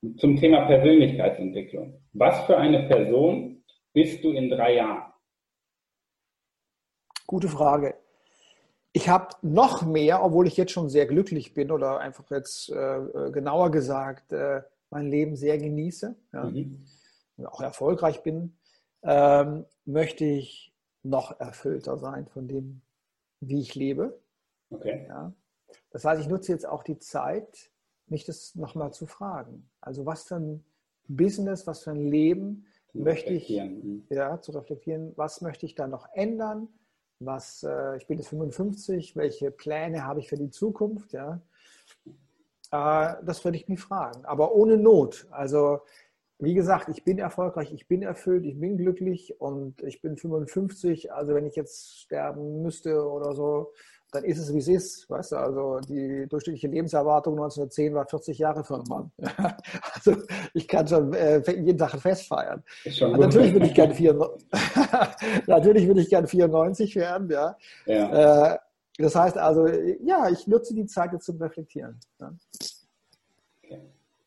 Ja. 0.02 0.10
zum 0.16 0.36
Thema 0.36 0.66
Persönlichkeitsentwicklung. 0.66 2.00
Was 2.12 2.44
für 2.46 2.56
eine 2.56 2.88
Person 2.88 3.64
bist 3.92 4.22
du 4.24 4.32
in 4.32 4.50
drei 4.50 4.74
Jahren? 4.76 5.12
Gute 7.26 7.48
Frage. 7.48 8.01
Ich 8.92 9.08
habe 9.08 9.34
noch 9.40 9.82
mehr, 9.82 10.22
obwohl 10.22 10.46
ich 10.46 10.56
jetzt 10.56 10.72
schon 10.72 10.90
sehr 10.90 11.06
glücklich 11.06 11.54
bin 11.54 11.70
oder 11.70 12.00
einfach 12.00 12.30
jetzt 12.30 12.70
äh, 12.70 12.98
äh 12.98 13.30
genauer 13.30 13.70
gesagt 13.70 14.32
äh, 14.32 14.62
mein 14.90 15.08
Leben 15.08 15.36
sehr 15.36 15.56
genieße 15.58 16.14
ja, 16.32 16.44
mhm. 16.44 16.84
und 17.38 17.46
auch 17.46 17.62
erfolgreich 17.62 18.22
bin, 18.22 18.58
ähm, 19.02 19.64
möchte 19.86 20.24
ich 20.24 20.74
noch 21.02 21.40
erfüllter 21.40 21.96
sein 21.96 22.26
von 22.26 22.46
dem, 22.46 22.82
wie 23.40 23.60
ich 23.60 23.74
lebe. 23.74 24.20
Okay. 24.70 25.06
Ja. 25.08 25.32
Das 25.90 26.04
heißt, 26.04 26.20
ich 26.20 26.28
nutze 26.28 26.52
jetzt 26.52 26.66
auch 26.66 26.82
die 26.82 26.98
Zeit, 26.98 27.70
mich 28.06 28.24
das 28.24 28.54
nochmal 28.54 28.92
zu 28.92 29.06
fragen. 29.06 29.70
Also 29.80 30.06
was 30.06 30.24
für 30.24 30.36
ein 30.36 30.64
Business, 31.08 31.66
was 31.66 31.82
für 31.82 31.90
ein 31.90 32.06
Leben 32.06 32.66
möchte 32.92 33.32
ich, 33.32 33.48
mhm. 33.48 34.04
ja, 34.10 34.40
zu 34.40 34.52
reflektieren, 34.52 35.12
was 35.16 35.40
möchte 35.40 35.66
ich 35.66 35.74
da 35.74 35.86
noch 35.86 36.06
ändern? 36.12 36.68
Was, 37.24 37.62
äh, 37.62 37.96
ich 37.96 38.06
bin 38.06 38.18
jetzt 38.18 38.28
55, 38.28 39.16
welche 39.16 39.50
Pläne 39.50 40.04
habe 40.04 40.20
ich 40.20 40.28
für 40.28 40.36
die 40.36 40.50
Zukunft? 40.50 41.12
Ja? 41.12 41.40
Äh, 42.70 43.24
das 43.24 43.44
würde 43.44 43.56
ich 43.56 43.68
mich 43.68 43.80
fragen, 43.80 44.24
aber 44.24 44.54
ohne 44.54 44.76
Not. 44.76 45.26
Also 45.30 45.80
wie 46.38 46.54
gesagt, 46.54 46.88
ich 46.88 47.04
bin 47.04 47.18
erfolgreich, 47.18 47.72
ich 47.72 47.86
bin 47.86 48.02
erfüllt, 48.02 48.44
ich 48.44 48.58
bin 48.58 48.76
glücklich 48.76 49.40
und 49.40 49.80
ich 49.82 50.02
bin 50.02 50.16
55. 50.16 51.12
Also 51.12 51.34
wenn 51.34 51.46
ich 51.46 51.54
jetzt 51.54 52.00
sterben 52.00 52.62
müsste 52.62 53.08
oder 53.08 53.32
so, 53.34 53.72
dann 54.12 54.24
ist 54.24 54.38
es, 54.38 54.52
wie 54.52 54.58
es 54.58 54.68
ist. 54.68 55.10
Weißt 55.10 55.32
du, 55.32 55.36
also 55.36 55.80
die 55.88 56.26
durchschnittliche 56.28 56.68
Lebenserwartung 56.68 57.34
1910 57.34 57.94
war 57.94 58.06
40 58.06 58.38
Jahre 58.38 58.62
für 58.62 58.74
einen 58.74 58.84
Mann. 58.88 59.10
also 59.94 60.16
ich 60.52 60.68
kann 60.68 60.86
schon 60.86 61.14
äh, 61.14 61.42
jeden 61.50 61.78
Tag 61.78 61.94
ein 61.94 62.00
Fest 62.00 62.28
feiern. 62.28 62.62
Natürlich 62.84 63.52
würde 63.54 63.66
ich 63.66 63.74
gerne 63.74 63.94
94, 63.94 64.48
natürlich 65.46 65.86
würde 65.86 66.02
ich 66.02 66.10
gern 66.10 66.26
94 66.26 66.94
werden. 66.96 67.30
Ja. 67.30 67.56
ja. 67.86 68.54
Äh, 68.54 68.58
das 68.98 69.14
heißt 69.14 69.38
also, 69.38 69.66
ja, 69.66 70.28
ich 70.30 70.46
nutze 70.46 70.74
die 70.74 70.84
Zeit 70.84 71.12
jetzt 71.12 71.24
zum 71.24 71.38
Reflektieren. 71.38 71.98
Ja. 72.20 72.34
Okay. 73.64 73.80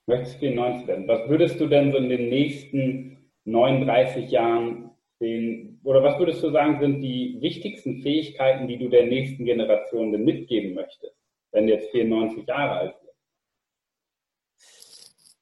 Möchtest 0.07 0.37
94 0.37 0.87
werden? 0.87 1.07
Was 1.07 1.29
würdest 1.29 1.59
du 1.59 1.67
denn 1.67 1.91
so 1.91 1.99
in 1.99 2.09
den 2.09 2.29
nächsten 2.29 3.17
39 3.45 4.31
Jahren 4.31 4.89
den, 5.19 5.79
oder 5.83 6.03
was 6.03 6.19
würdest 6.19 6.43
du 6.43 6.51
sagen, 6.51 6.79
sind 6.79 7.01
die 7.01 7.37
wichtigsten 7.39 8.01
Fähigkeiten, 8.01 8.67
die 8.67 8.77
du 8.77 8.89
der 8.89 9.05
nächsten 9.05 9.45
Generation 9.45 10.11
denn 10.11 10.23
mitgeben 10.23 10.73
möchtest, 10.73 11.15
wenn 11.51 11.67
du 11.67 11.73
jetzt 11.73 11.91
94 11.91 12.45
Jahre 12.45 12.79
alt 12.79 12.95
bist? 13.01 13.13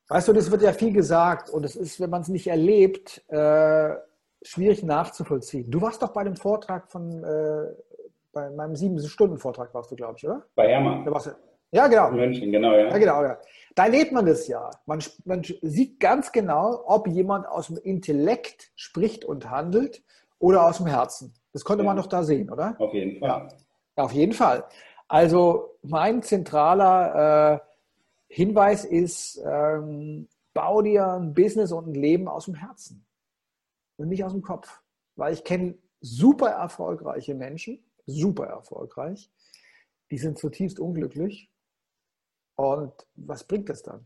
Weißt 0.10 0.28
du, 0.28 0.34
das 0.34 0.52
wird 0.52 0.62
ja 0.62 0.74
viel 0.74 0.94
gesagt 0.94 1.50
und 1.50 1.66
es 1.66 1.76
ist, 1.76 2.00
wenn 2.00 2.10
man 2.10 2.22
es 2.22 2.28
nicht 2.28 2.48
erlebt, 2.48 3.24
äh, 3.30 3.96
schwierig 4.44 4.84
nachzuvollziehen. 4.84 5.72
Du 5.72 5.82
warst 5.82 6.04
doch 6.04 6.14
bei 6.14 6.24
dem 6.24 6.36
Vortrag 6.36 6.92
von, 6.92 7.24
äh, 7.24 7.74
bei 8.32 8.50
meinem 8.52 8.76
sieben-Stunden-Vortrag 8.76 9.74
warst 9.74 9.92
du, 9.92 9.96
glaube 9.96 10.16
ich, 10.18 10.26
oder? 10.26 10.46
Bei 10.56 10.68
Hermann. 10.68 11.06
Ja, 11.72 11.88
genau. 11.88 12.10
In 12.10 12.16
München, 12.18 12.52
genau, 12.52 12.74
ja. 12.74 12.90
Ja, 12.90 12.98
genau, 12.98 13.24
ja. 13.24 13.40
Da 13.76 13.86
erlebt 13.86 14.12
man 14.12 14.26
das 14.26 14.48
ja. 14.48 14.70
Man, 14.86 15.04
man 15.26 15.44
sieht 15.62 16.00
ganz 16.00 16.32
genau, 16.32 16.84
ob 16.86 17.08
jemand 17.08 17.48
aus 17.48 17.68
dem 17.68 17.78
Intellekt 17.78 18.72
spricht 18.76 19.26
und 19.26 19.50
handelt 19.50 20.04
oder 20.40 20.66
aus 20.68 20.78
dem 20.78 20.88
Herzen. 20.88 21.34
Das 21.54 21.64
konnte 21.64 21.84
ja. 21.84 21.90
man 21.90 21.98
doch 21.98 22.08
da 22.08 22.24
sehen, 22.24 22.50
oder? 22.50 22.76
Auf 22.80 22.94
jeden 22.94 23.20
Fall. 23.20 23.50
Ja, 23.98 24.04
auf 24.04 24.12
jeden 24.12 24.34
Fall. 24.34 24.66
Also 25.08 25.78
mein 25.82 26.24
zentraler 26.24 27.56
äh, 27.56 27.60
Hinweis 28.28 28.86
ist, 28.86 29.42
ähm, 29.46 30.28
bau 30.54 30.82
dir 30.82 31.08
ein 31.08 31.34
Business 31.34 31.72
und 31.72 31.88
ein 31.88 31.96
Leben 31.96 32.28
aus 32.28 32.46
dem 32.46 32.56
Herzen 32.56 33.06
und 33.98 34.10
nicht 34.10 34.24
aus 34.24 34.32
dem 34.32 34.42
Kopf. 34.42 34.82
Weil 35.16 35.34
ich 35.34 35.44
kenne 35.44 35.78
super 36.02 36.50
erfolgreiche 36.50 37.36
Menschen, 37.36 37.84
super 38.06 38.48
erfolgreich, 38.48 39.32
die 40.12 40.18
sind 40.18 40.38
zutiefst 40.38 40.80
unglücklich 40.80 41.50
und 42.56 42.94
was 43.16 43.44
bringt 43.44 43.70
das 43.70 43.84
dann? 43.84 44.06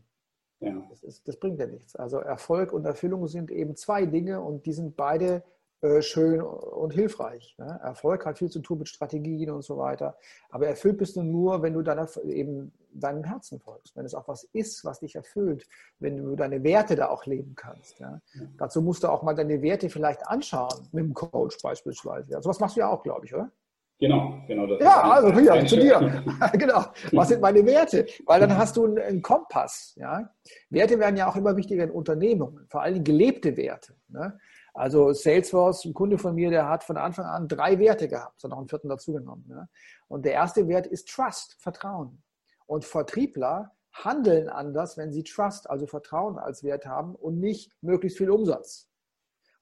Ja. 0.60 0.74
Das, 0.90 1.02
ist, 1.02 1.28
das, 1.28 1.36
bringt 1.36 1.58
ja 1.60 1.66
nichts. 1.66 1.94
Also 1.94 2.18
Erfolg 2.18 2.72
und 2.72 2.84
Erfüllung 2.84 3.26
sind 3.28 3.50
eben 3.50 3.76
zwei 3.76 4.06
Dinge 4.06 4.40
und 4.40 4.66
die 4.66 4.72
sind 4.72 4.96
beide 4.96 5.44
äh, 5.80 6.02
schön 6.02 6.40
und 6.40 6.92
hilfreich. 6.92 7.54
Ne? 7.58 7.78
Erfolg 7.84 8.26
hat 8.26 8.38
viel 8.38 8.50
zu 8.50 8.58
tun 8.58 8.78
mit 8.78 8.88
Strategien 8.88 9.50
und 9.50 9.62
so 9.62 9.78
weiter. 9.78 10.16
Aber 10.50 10.66
erfüllt 10.66 10.98
bist 10.98 11.14
du 11.14 11.22
nur, 11.22 11.62
wenn 11.62 11.74
du 11.74 11.82
deiner, 11.82 12.08
eben 12.24 12.72
deinem 12.92 13.22
Herzen 13.22 13.60
folgst, 13.60 13.94
wenn 13.94 14.04
es 14.04 14.14
auch 14.14 14.26
was 14.26 14.42
ist, 14.52 14.84
was 14.84 14.98
dich 14.98 15.14
erfüllt, 15.14 15.68
wenn 16.00 16.16
du 16.16 16.34
deine 16.34 16.64
Werte 16.64 16.96
da 16.96 17.08
auch 17.10 17.26
leben 17.26 17.54
kannst. 17.54 18.00
Ja? 18.00 18.20
Ja. 18.34 18.42
Dazu 18.56 18.82
musst 18.82 19.04
du 19.04 19.08
auch 19.08 19.22
mal 19.22 19.34
deine 19.34 19.62
Werte 19.62 19.88
vielleicht 19.88 20.26
anschauen, 20.26 20.88
mit 20.90 21.04
dem 21.04 21.14
Coach 21.14 21.58
beispielsweise. 21.62 22.34
Also 22.34 22.50
was 22.50 22.58
machst 22.58 22.74
du 22.74 22.80
ja 22.80 22.88
auch, 22.88 23.04
glaube 23.04 23.26
ich, 23.26 23.34
oder? 23.34 23.52
Genau, 24.00 24.40
genau. 24.46 24.66
Das 24.66 24.80
ja, 24.80 25.02
also 25.02 25.32
hier, 25.32 25.66
zu 25.66 25.76
dir. 25.76 26.22
genau. 26.52 26.84
Was 27.12 27.28
sind 27.28 27.40
meine 27.40 27.66
Werte? 27.66 28.06
Weil 28.26 28.40
dann 28.40 28.56
hast 28.56 28.76
du 28.76 28.84
einen, 28.96 29.22
Kompass. 29.22 29.94
Ja? 29.96 30.30
Werte 30.70 31.00
werden 31.00 31.16
ja 31.16 31.28
auch 31.28 31.34
immer 31.34 31.56
wichtiger 31.56 31.82
in 31.82 31.90
Unternehmungen, 31.90 32.66
vor 32.68 32.82
allem 32.82 33.02
gelebte 33.02 33.56
Werte. 33.56 33.94
Ne? 34.08 34.38
Also 34.72 35.12
Salesforce, 35.12 35.84
ein 35.84 35.94
Kunde 35.94 36.16
von 36.16 36.36
mir, 36.36 36.50
der 36.50 36.68
hat 36.68 36.84
von 36.84 36.96
Anfang 36.96 37.26
an 37.26 37.48
drei 37.48 37.80
Werte 37.80 38.06
gehabt, 38.06 38.44
hat 38.44 38.50
noch 38.50 38.58
einen 38.58 38.68
vierten 38.68 38.88
dazugenommen. 38.88 39.44
Ne? 39.48 39.68
Und 40.06 40.24
der 40.24 40.34
erste 40.34 40.68
Wert 40.68 40.86
ist 40.86 41.08
Trust, 41.08 41.56
Vertrauen. 41.58 42.22
Und 42.66 42.84
Vertriebler 42.84 43.72
handeln 43.92 44.48
anders, 44.48 44.96
wenn 44.96 45.12
sie 45.12 45.24
Trust, 45.24 45.68
also 45.68 45.88
Vertrauen 45.88 46.38
als 46.38 46.62
Wert 46.62 46.86
haben 46.86 47.16
und 47.16 47.40
nicht 47.40 47.72
möglichst 47.80 48.18
viel 48.18 48.30
Umsatz. 48.30 48.88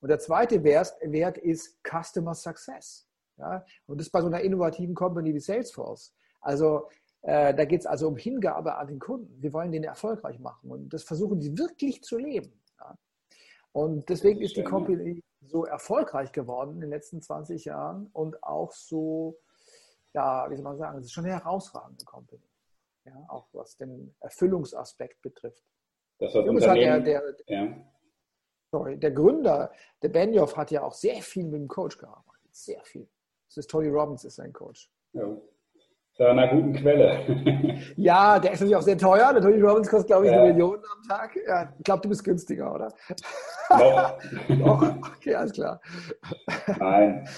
Und 0.01 0.11
der 0.11 0.19
zweite 0.19 0.63
Wert 0.63 1.39
ist 1.39 1.79
Customer 1.83 2.35
Success. 2.35 3.06
Ja? 3.39 3.65
Und 3.87 4.01
das 4.01 4.11
bei 4.11 4.21
so 4.21 4.27
einer 4.27 4.41
innovativen 4.41 4.95
Company 4.95 5.35
wie 5.35 5.41
Salesforce. 5.41 6.15
Also 6.41 6.89
äh, 7.23 7.55
da 7.55 7.65
geht 7.65 7.81
es 7.81 7.87
also 7.87 8.09
um 8.09 8.17
Hingabe 8.17 8.77
an 8.77 8.87
den 8.87 8.99
Kunden. 8.99 9.43
Wir 9.43 9.53
wollen 9.53 9.73
den 9.73 9.85
erfolgreich 9.85 10.39
machen 10.39 10.71
und 10.71 10.93
das 10.93 11.03
versuchen 11.03 11.41
sie 11.41 11.57
wirklich 11.59 12.03
zu 12.03 12.19
leben. 12.19 12.61
Ja? 12.79 12.97
Und 13.73 14.09
deswegen 14.09 14.41
ist 14.41 14.57
die 14.57 14.65
Company 14.65 15.23
so 15.43 15.65
erfolgreich 15.65 16.33
geworden 16.33 16.75
in 16.75 16.81
den 16.81 16.91
letzten 16.91 17.21
20 17.21 17.65
Jahren 17.65 18.09
und 18.13 18.43
auch 18.43 18.73
so, 18.73 19.39
ja, 20.15 20.49
wie 20.51 20.57
soll 20.57 20.65
man 20.65 20.79
sagen, 20.79 20.99
es 20.99 21.07
ist 21.07 21.13
schon 21.13 21.25
eine 21.25 21.35
herausragende 21.35 22.05
Company. 22.05 22.43
Ja, 23.05 23.25
auch 23.29 23.47
was 23.53 23.77
den 23.77 24.17
Erfüllungsaspekt 24.21 25.23
betrifft. 25.23 25.65
Das 26.19 26.35
hat 26.35 26.47
Unternehmen, 26.47 27.05
der, 27.05 27.21
der, 27.21 27.35
ja. 27.47 27.77
sorry, 28.73 28.99
der 28.99 29.13
Gründer, 29.13 29.71
der 30.03 30.09
Benioff, 30.09 30.57
hat 30.57 30.71
ja 30.71 30.83
auch 30.83 30.95
sehr 30.95 31.23
viel 31.23 31.45
mit 31.45 31.61
dem 31.61 31.69
Coach 31.69 31.99
gearbeitet. 31.99 32.49
Sehr 32.51 32.83
viel. 32.85 33.09
Das 33.49 33.59
ist 33.59 33.71
Tony 33.71 33.89
Robbins, 33.89 34.25
ist 34.25 34.37
sein 34.37 34.53
Coach. 34.53 34.91
Ja. 35.13 35.37
Zu 36.17 36.25
einer 36.25 36.49
guten 36.49 36.73
Quelle. 36.73 37.83
ja, 37.97 38.39
der 38.39 38.53
ist 38.53 38.61
natürlich 38.61 38.77
auch 38.77 38.83
sehr 38.83 38.97
teuer. 38.97 39.35
Der 39.35 39.43
Tony 39.43 39.61
Robbins 39.61 39.89
kostet, 39.89 40.09
glaube 40.09 40.27
ich, 40.27 40.33
ja. 40.33 40.41
eine 40.41 40.53
Million 40.53 40.77
am 40.77 41.09
Tag. 41.09 41.37
Ja, 41.47 41.75
ich 41.77 41.85
glaube, 41.85 42.03
du 42.03 42.09
bist 42.09 42.25
günstiger, 42.25 42.75
oder? 42.75 42.93
Noch. 43.69 44.19
Noch? 44.49 44.97
Okay, 45.17 45.35
alles 45.35 45.53
klar. 45.53 45.81
Nein. 46.79 47.29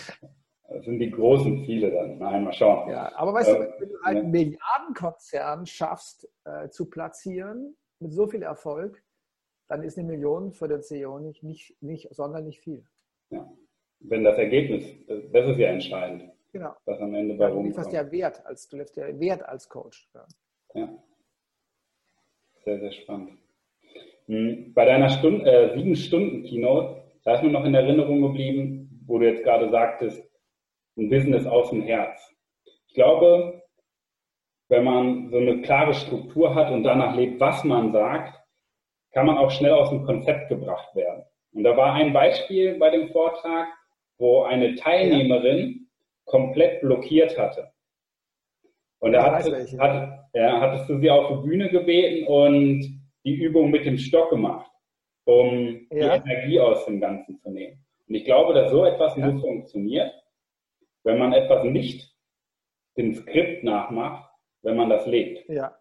Das 0.69 0.85
sind 0.85 1.01
die 1.01 1.11
großen 1.11 1.65
Ziele 1.65 1.91
dann. 1.91 2.19
Nein, 2.19 2.45
mal 2.45 2.53
schauen. 2.53 2.91
Ja, 2.91 3.11
aber 3.17 3.35
weißt 3.35 3.49
ähm, 3.49 3.55
du, 3.57 3.81
wenn 3.81 3.89
du 3.89 3.99
einen 4.05 4.23
ja. 4.25 4.29
Milliardenkonzern 4.29 5.67
schaffst 5.67 6.29
äh, 6.45 6.69
zu 6.69 6.89
platzieren 6.89 7.77
mit 7.99 8.13
so 8.13 8.29
viel 8.29 8.43
Erfolg, 8.43 9.03
dann 9.67 9.83
ist 9.83 9.99
eine 9.99 10.07
Million 10.07 10.53
für 10.53 10.69
den 10.69 10.83
CEO 10.83 11.19
nicht, 11.19 11.43
nicht, 11.43 11.77
nicht 11.83 12.15
sonderlich 12.15 12.61
viel. 12.61 12.85
Ja 13.31 13.49
wenn 14.01 14.25
das 14.25 14.39
Ergebnis, 14.39 14.85
das 15.07 15.49
ist 15.49 15.59
ja 15.59 15.69
entscheidend. 15.69 16.31
Genau. 16.53 16.75
Was 16.87 17.01
am 17.01 17.15
Ende 17.15 17.39
warum. 17.39 17.57
Ja, 17.57 17.63
du 17.63 17.69
lieferst 17.69 17.93
ja 17.93 18.11
Wert 18.11 18.47
als, 18.47 18.69
du 18.69 18.77
lieferst 18.77 18.97
ja 18.97 19.21
Wert 19.21 19.43
als 19.43 19.69
Coach. 19.69 20.09
Ja. 20.15 20.27
ja. 20.75 20.89
Sehr, 22.65 22.81
sehr 22.81 22.93
spannend. 22.93 23.39
Hm, 24.27 24.73
bei 24.75 24.85
deiner 24.85 25.09
Stunde, 25.09 25.51
äh, 25.51 25.77
sieben 25.77 25.97
Stunden 25.97 26.45
Keynote, 26.45 27.03
da 27.25 27.35
ist 27.35 27.43
mir 27.43 27.51
noch 27.51 27.65
in 27.65 27.75
Erinnerung 27.75 28.23
geblieben, 28.23 29.03
wo 29.07 29.19
du 29.19 29.27
jetzt 29.27 29.43
gerade 29.43 29.71
sagtest, 29.71 30.23
ein 30.97 31.09
Business 31.09 31.47
aus 31.47 31.71
dem 31.71 31.83
Herz. 31.83 32.35
Ich 32.89 32.95
glaube, 32.95 33.63
wenn 34.69 34.85
man 34.85 35.31
so 35.31 35.39
eine 35.39 35.63
klare 35.63 35.95
Struktur 35.95 36.55
hat 36.55 36.71
und 36.71 36.83
danach 36.83 37.15
lebt, 37.15 37.41
was 37.41 37.65
man 37.65 37.93
sagt, 37.93 38.39
kann 39.13 39.27
man 39.27 39.39
auch 39.39 39.51
schnell 39.51 39.73
aus 39.73 39.91
dem 39.91 40.05
Konzept 40.05 40.49
gebracht 40.49 40.95
werden. 40.95 41.25
Und 41.53 41.65
da 41.65 41.77
war 41.77 41.95
ein 41.95 42.13
Beispiel 42.13 42.79
bei 42.79 42.91
dem 42.91 43.09
Vortrag, 43.09 43.69
wo 44.19 44.43
eine 44.43 44.75
Teilnehmerin 44.75 45.89
komplett 46.25 46.81
blockiert 46.81 47.39
hatte. 47.39 47.73
Und 49.01 49.13
da 49.13 49.33
hat, 49.33 49.45
hat, 49.45 50.29
ja, 50.35 50.61
hattest 50.61 50.89
du 50.89 50.99
sie 50.99 51.11
auf 51.11 51.29
die 51.29 51.49
Bühne 51.49 51.71
gebeten 51.71 52.27
und 52.27 53.01
die 53.25 53.35
Übung 53.35 53.71
mit 53.71 53.87
dem 53.87 53.97
Stock 53.97 54.31
gemacht, 54.31 54.71
um 55.25 55.87
ja. 55.91 56.19
die 56.19 56.31
Energie 56.31 56.61
aus 56.61 56.85
dem 56.87 57.01
Ganzen 57.01 57.39
zu 57.39 57.51
nehmen. 57.51 57.85
Und 58.09 58.15
ich 58.15 58.25
glaube, 58.25 58.55
dass 58.55 58.71
so 58.71 58.85
etwas 58.85 59.17
ja. 59.17 59.31
nur 59.31 59.41
funktioniert, 59.41 60.13
wenn 61.05 61.19
man 61.19 61.33
etwas 61.33 61.65
nicht 61.65 62.13
dem 62.97 63.15
Skript 63.15 63.63
nachmacht, 63.63 64.29
wenn 64.63 64.77
man 64.77 64.91
das 64.91 65.07
lebt. 65.07 65.49
Ja, 65.49 65.77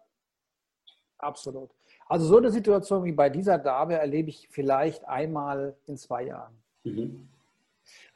absolut. 1.18 1.70
Also 2.06 2.26
so 2.26 2.38
eine 2.38 2.50
Situation 2.50 3.04
wie 3.04 3.12
bei 3.12 3.28
dieser 3.28 3.58
Dame 3.58 3.94
erlebe 3.94 4.30
ich 4.30 4.48
vielleicht 4.50 5.04
einmal 5.06 5.76
in 5.86 5.96
zwei 5.96 6.24
Jahren. 6.24 6.62
Mhm. 6.84 7.28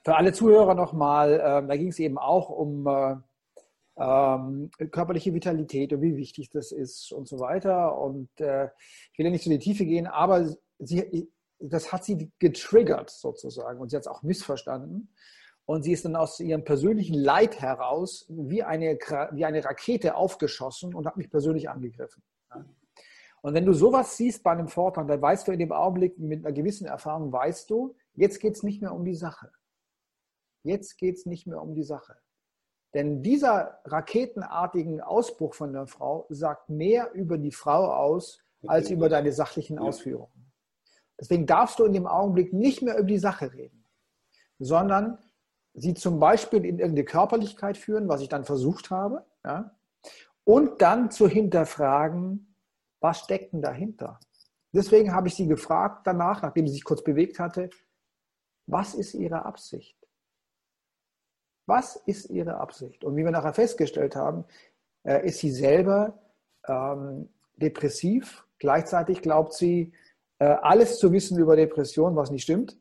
Für 0.05 0.17
alle 0.17 0.33
Zuhörer 0.33 0.75
nochmal, 0.75 1.35
äh, 1.35 1.67
da 1.67 1.77
ging 1.77 1.89
es 1.89 1.99
eben 1.99 2.19
auch 2.19 2.51
um 2.51 2.87
äh, 2.87 3.17
ähm, 3.97 4.71
körperliche 4.91 5.35
Vitalität 5.35 5.93
und 5.93 6.03
wie 6.03 6.17
wichtig 6.17 6.51
das 6.51 6.73
ist 6.73 7.13
und 7.13 7.29
so 7.29 7.39
weiter. 7.39 7.99
Und 7.99 8.29
äh, 8.41 8.67
ich 9.13 9.19
will 9.19 9.27
ja 9.27 9.31
nicht 9.31 9.45
so 9.45 9.51
in 9.51 9.59
die 9.59 9.65
Tiefe 9.65 9.85
gehen, 9.85 10.07
aber 10.07 10.49
sie, 10.79 11.31
das 11.61 11.93
hat 11.93 12.05
sie 12.05 12.31
getriggert 12.39 13.11
sozusagen 13.11 13.81
und 13.81 13.91
sie 13.91 13.97
hat 13.97 14.03
es 14.03 14.09
auch 14.09 14.23
missverstanden. 14.23 15.15
Und 15.65 15.85
sie 15.85 15.93
ist 15.93 16.05
dann 16.05 16.17
aus 16.17 16.41
ihrem 16.41 16.65
persönlichen 16.65 17.15
Leid 17.15 17.61
heraus 17.61 18.27
wie 18.29 18.65
eine, 18.65 18.99
wie 19.31 19.45
eine 19.45 19.65
Rakete 19.65 20.17
aufgeschossen 20.17 20.93
und 20.93 21.07
hat 21.07 21.17
mich 21.17 21.31
persönlich 21.31 21.71
angegriffen. 21.71 22.23
Und 23.43 23.55
wenn 23.55 23.65
du 23.65 23.73
sowas 23.73 24.17
siehst 24.17 24.43
bei 24.43 24.51
einem 24.51 24.69
Vortrag, 24.69 25.07
dann 25.07 25.23
weißt 25.23 25.47
du 25.47 25.53
in 25.53 25.61
dem 25.61 25.73
Augenblick 25.73 26.19
mit 26.19 26.45
einer 26.45 26.53
gewissen 26.53 26.87
Erfahrung, 26.87 27.33
weißt 27.33 27.71
du, 27.71 27.95
jetzt 28.15 28.41
geht 28.41 28.55
es 28.55 28.65
nicht 28.65 28.83
mehr 28.83 28.93
um 28.93 29.05
die 29.05 29.15
Sache. 29.15 29.53
Jetzt 30.63 30.97
geht 30.99 31.17
es 31.17 31.27
nicht 31.27 31.47
mehr 31.47 31.61
um 31.61 31.75
die 31.75 31.85
Sache. 31.85 32.17
Denn 32.95 33.23
dieser 33.23 33.81
raketenartigen 33.85 35.01
Ausbruch 35.01 35.55
von 35.55 35.73
der 35.73 35.87
Frau 35.87 36.27
sagt 36.29 36.69
mehr 36.69 37.13
über 37.13 37.39
die 37.39 37.53
Frau 37.53 37.93
aus, 37.93 38.43
als 38.67 38.91
über 38.91 39.09
deine 39.09 39.33
sachlichen 39.33 39.79
Ausführungen. 39.79 40.53
Deswegen 41.19 41.47
darfst 41.47 41.79
du 41.79 41.85
in 41.85 41.93
dem 41.93 42.07
Augenblick 42.07 42.53
nicht 42.53 42.83
mehr 42.83 42.97
über 42.97 43.07
die 43.07 43.19
Sache 43.19 43.53
reden, 43.53 43.85
sondern 44.59 45.19
sie 45.75 45.95
zum 45.95 46.21
Beispiel 46.21 46.65
in 46.65 46.79
irgendeine 46.79 47.05
Körperlichkeit 47.05 47.77
führen, 47.77 48.09
was 48.09 48.21
ich 48.21 48.29
dann 48.29 48.45
versucht 48.45 48.91
habe, 48.91 49.25
ja, 49.45 49.75
und 50.45 50.83
dann 50.83 51.11
zu 51.11 51.29
hinterfragen, 51.29 52.57
was 53.01 53.21
steckt 53.21 53.53
denn 53.53 53.63
dahinter? 53.63 54.19
Deswegen 54.73 55.15
habe 55.15 55.29
ich 55.29 55.35
sie 55.35 55.47
gefragt 55.47 56.07
danach, 56.07 56.43
nachdem 56.43 56.67
sie 56.67 56.75
sich 56.75 56.85
kurz 56.85 57.03
bewegt 57.05 57.39
hatte, 57.39 57.71
was 58.67 58.95
ist 58.95 59.15
ihre 59.15 59.45
Absicht? 59.45 59.97
Was 61.67 61.97
ist 62.07 62.31
ihre 62.31 62.57
Absicht? 62.57 63.05
Und 63.05 63.17
wie 63.17 63.25
wir 63.25 63.31
nachher 63.31 63.55
festgestellt 63.55 64.17
haben, 64.17 64.45
äh, 65.05 65.27
ist 65.27 65.39
sie 65.39 65.51
selber 65.51 66.19
ähm, 66.67 67.29
depressiv. 67.57 68.47
Gleichzeitig 68.59 69.23
glaubt 69.23 69.55
sie, 69.55 69.93
äh, 70.39 70.45
alles 70.45 70.99
zu 70.99 71.13
wissen 71.13 71.39
über 71.39 71.57
Depression, 71.57 72.17
was 72.17 72.31
nicht 72.31 72.43
stimmt. 72.43 72.77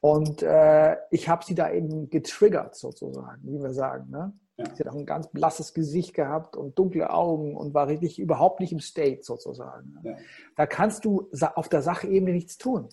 Und 0.00 0.42
äh, 0.42 0.96
ich 1.10 1.28
habe 1.28 1.44
sie 1.44 1.54
da 1.54 1.70
eben 1.70 2.10
getriggert, 2.10 2.74
sozusagen, 2.74 3.40
wie 3.44 3.60
wir 3.60 3.72
sagen. 3.72 4.10
Ne? 4.10 4.32
Ja. 4.56 4.64
Sie 4.74 4.82
hat 4.82 4.88
auch 4.88 4.98
ein 4.98 5.06
ganz 5.06 5.28
blasses 5.28 5.74
Gesicht 5.74 6.14
gehabt 6.14 6.56
und 6.56 6.78
dunkle 6.78 7.10
Augen 7.10 7.56
und 7.56 7.72
war 7.72 7.86
richtig 7.86 8.18
überhaupt 8.18 8.60
nicht 8.60 8.72
im 8.72 8.80
State, 8.80 9.22
sozusagen. 9.22 9.92
Ne? 10.02 10.10
Ja. 10.10 10.16
Da 10.56 10.66
kannst 10.66 11.04
du 11.04 11.30
auf 11.54 11.68
der 11.68 11.82
Sachebene 11.82 12.32
nichts 12.32 12.58
tun. 12.58 12.88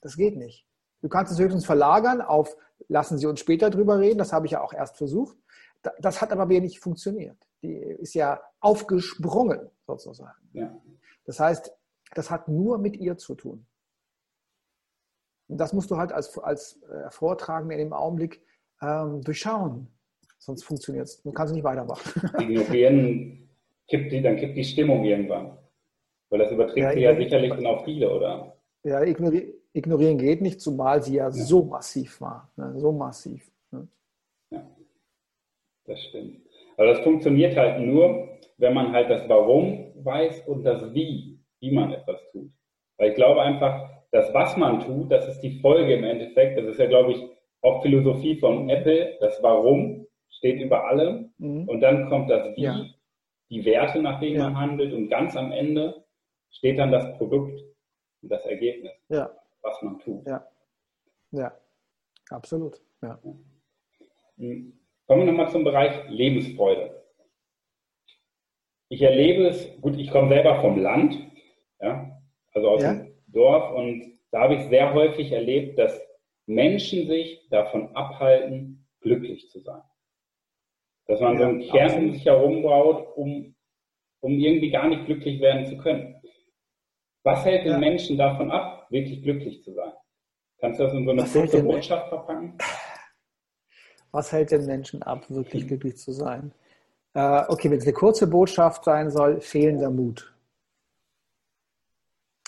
Das 0.00 0.16
geht 0.16 0.36
nicht. 0.36 0.66
Du 1.00 1.08
kannst 1.08 1.32
es 1.32 1.40
höchstens 1.40 1.66
verlagern 1.66 2.20
auf, 2.20 2.56
lassen 2.88 3.18
Sie 3.18 3.26
uns 3.26 3.40
später 3.40 3.70
drüber 3.70 3.98
reden, 3.98 4.18
das 4.18 4.32
habe 4.32 4.46
ich 4.46 4.52
ja 4.52 4.62
auch 4.62 4.72
erst 4.72 4.96
versucht. 4.96 5.36
Das 5.98 6.20
hat 6.20 6.32
aber 6.32 6.48
wenig 6.48 6.78
funktioniert. 6.78 7.36
Die 7.62 7.74
ist 7.74 8.14
ja 8.14 8.40
aufgesprungen, 8.60 9.70
sozusagen. 9.86 10.48
Ja. 10.52 10.80
Das 11.24 11.40
heißt, 11.40 11.72
das 12.14 12.30
hat 12.30 12.48
nur 12.48 12.78
mit 12.78 12.96
ihr 12.96 13.16
zu 13.16 13.34
tun. 13.34 13.66
Und 15.48 15.58
das 15.58 15.72
musst 15.72 15.90
du 15.90 15.96
halt 15.96 16.12
als, 16.12 16.38
als 16.38 16.80
äh, 16.82 17.10
Vortragender 17.10 17.74
in 17.74 17.80
dem 17.80 17.92
Augenblick 17.92 18.42
ähm, 18.80 19.22
durchschauen. 19.22 19.88
Sonst 20.38 20.64
funktioniert 20.64 21.06
es. 21.06 21.22
Du 21.22 21.32
kannst 21.32 21.54
nicht 21.54 21.64
weitermachen. 21.64 22.30
Ignorieren, 22.38 23.48
kippt 23.88 24.12
die, 24.12 24.22
dann 24.22 24.36
kippt 24.36 24.56
die 24.56 24.64
Stimmung 24.64 25.04
irgendwann. 25.04 25.58
Weil 26.30 26.38
das 26.38 26.52
überträgt 26.52 26.78
ja, 26.78 26.92
sie 26.92 27.00
ja 27.00 27.16
sicherlich 27.16 27.50
dann 27.50 27.66
auf 27.66 27.84
viele, 27.84 28.10
oder? 28.10 28.56
Ja, 28.84 29.02
ignorieren 29.02 29.51
ignorieren 29.72 30.18
geht 30.18 30.40
nicht, 30.40 30.60
zumal 30.60 31.02
sie 31.02 31.16
ja, 31.16 31.24
ja. 31.24 31.30
so 31.30 31.64
massiv 31.64 32.20
war. 32.20 32.50
Ne? 32.56 32.74
So 32.76 32.92
massiv. 32.92 33.50
Ne? 33.70 33.88
Ja, 34.50 34.66
das 35.86 36.00
stimmt. 36.04 36.40
Aber 36.76 36.86
das 36.88 37.00
funktioniert 37.00 37.56
halt 37.56 37.80
nur, 37.80 38.28
wenn 38.58 38.74
man 38.74 38.92
halt 38.92 39.10
das 39.10 39.28
Warum 39.28 39.92
weiß 40.04 40.46
und 40.48 40.64
das 40.64 40.94
Wie, 40.94 41.38
wie 41.60 41.70
man 41.70 41.92
etwas 41.92 42.20
tut. 42.32 42.50
Weil 42.98 43.10
ich 43.10 43.16
glaube 43.16 43.42
einfach, 43.42 43.90
das, 44.10 44.32
was 44.34 44.56
man 44.56 44.80
tut, 44.80 45.10
das 45.10 45.26
ist 45.28 45.40
die 45.40 45.58
Folge 45.60 45.94
im 45.94 46.04
Endeffekt. 46.04 46.58
Das 46.58 46.66
ist 46.66 46.78
ja, 46.78 46.86
glaube 46.86 47.12
ich, 47.12 47.22
auch 47.62 47.82
Philosophie 47.82 48.36
von 48.36 48.68
Apple. 48.68 49.16
Das 49.20 49.42
Warum 49.42 50.06
steht 50.28 50.60
über 50.60 50.86
allem. 50.86 51.32
Mhm. 51.38 51.68
Und 51.68 51.80
dann 51.80 52.08
kommt 52.08 52.30
das 52.30 52.54
Wie, 52.56 52.62
ja. 52.62 52.84
die 53.50 53.64
Werte, 53.64 54.02
nach 54.02 54.20
denen 54.20 54.36
ja. 54.36 54.44
man 54.44 54.58
handelt. 54.58 54.92
Und 54.92 55.08
ganz 55.08 55.36
am 55.36 55.50
Ende 55.50 56.04
steht 56.50 56.78
dann 56.78 56.92
das 56.92 57.16
Produkt 57.16 57.58
und 58.22 58.30
das 58.30 58.44
Ergebnis. 58.44 58.92
Ja 59.08 59.30
was 59.62 59.82
man 59.82 59.98
tut. 59.98 60.26
Ja, 60.26 60.46
ja. 61.30 61.52
absolut. 62.30 62.80
Ja. 63.02 63.18
Hm. 64.36 64.78
Kommen 65.06 65.26
wir 65.26 65.32
nochmal 65.32 65.50
zum 65.50 65.64
Bereich 65.64 66.08
Lebensfreude. 66.08 67.02
Ich 68.88 69.02
erlebe 69.02 69.48
es, 69.48 69.80
gut, 69.80 69.96
ich 69.96 70.10
komme 70.10 70.28
selber 70.28 70.60
vom 70.60 70.78
Land, 70.78 71.18
ja, 71.80 72.20
also 72.52 72.68
aus 72.68 72.82
ja. 72.82 72.94
dem 72.94 73.14
Dorf 73.26 73.72
und 73.74 74.18
da 74.30 74.42
habe 74.42 74.54
ich 74.54 74.64
sehr 74.64 74.92
häufig 74.94 75.32
erlebt, 75.32 75.78
dass 75.78 76.00
Menschen 76.46 77.06
sich 77.06 77.46
davon 77.50 77.94
abhalten, 77.94 78.86
glücklich 79.00 79.50
zu 79.50 79.60
sein. 79.60 79.82
Dass 81.06 81.20
man 81.20 81.34
ja, 81.34 81.38
so 81.38 81.44
einen 81.44 81.60
Kern 81.60 82.04
um 82.04 82.12
sich 82.12 82.24
herum 82.24 82.62
baut, 82.62 83.16
um, 83.16 83.54
um 84.20 84.38
irgendwie 84.38 84.70
gar 84.70 84.88
nicht 84.88 85.06
glücklich 85.06 85.40
werden 85.40 85.66
zu 85.66 85.76
können. 85.76 86.21
Was 87.24 87.44
hält 87.44 87.64
den 87.64 87.78
Menschen 87.78 88.18
davon 88.18 88.50
ab, 88.50 88.86
wirklich 88.90 89.22
glücklich 89.22 89.62
zu 89.62 89.72
sein. 89.72 89.92
Kannst 90.58 90.80
du 90.80 90.84
das 90.84 90.92
in 90.94 91.04
so 91.04 91.10
eine 91.10 91.24
kurze 91.24 91.62
Botschaft 91.62 92.08
verpacken? 92.08 92.58
Was 94.10 94.32
hält 94.32 94.50
den 94.50 94.66
Menschen 94.66 95.02
ab, 95.02 95.24
wirklich 95.28 95.66
glücklich 95.66 95.96
zu 95.96 96.12
sein? 96.12 96.52
Äh, 97.14 97.44
okay, 97.48 97.70
wenn 97.70 97.78
es 97.78 97.84
eine 97.84 97.92
kurze 97.92 98.26
Botschaft 98.26 98.84
sein 98.84 99.10
soll, 99.10 99.40
fehlender 99.40 99.90
Mut. 99.90 100.34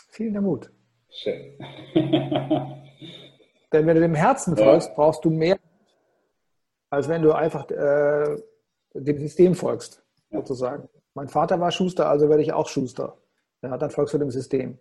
Fehlender 0.08 0.40
Mut. 0.40 0.70
Schön. 1.10 1.58
Denn 3.72 3.87
wenn 3.87 3.96
du 3.96 4.00
dem 4.00 4.14
Herzen 4.14 4.56
folgst, 4.56 4.88
ja. 4.88 4.94
brauchst 4.94 5.24
du 5.24 5.30
mehr, 5.30 5.58
als 6.90 7.08
wenn 7.08 7.22
du 7.22 7.32
einfach 7.32 7.68
äh, 7.70 8.37
dem 8.94 9.18
System 9.18 9.54
folgst, 9.54 10.04
ja. 10.30 10.38
sozusagen. 10.38 10.88
Mein 11.14 11.28
Vater 11.28 11.58
war 11.60 11.70
Schuster, 11.70 12.08
also 12.08 12.28
werde 12.28 12.42
ich 12.42 12.52
auch 12.52 12.68
Schuster. 12.68 13.16
Ja, 13.64 13.79
dann 13.79 13.90
folgst 13.90 14.12
du 14.12 14.18
dem 14.18 14.31
System. 14.31 14.79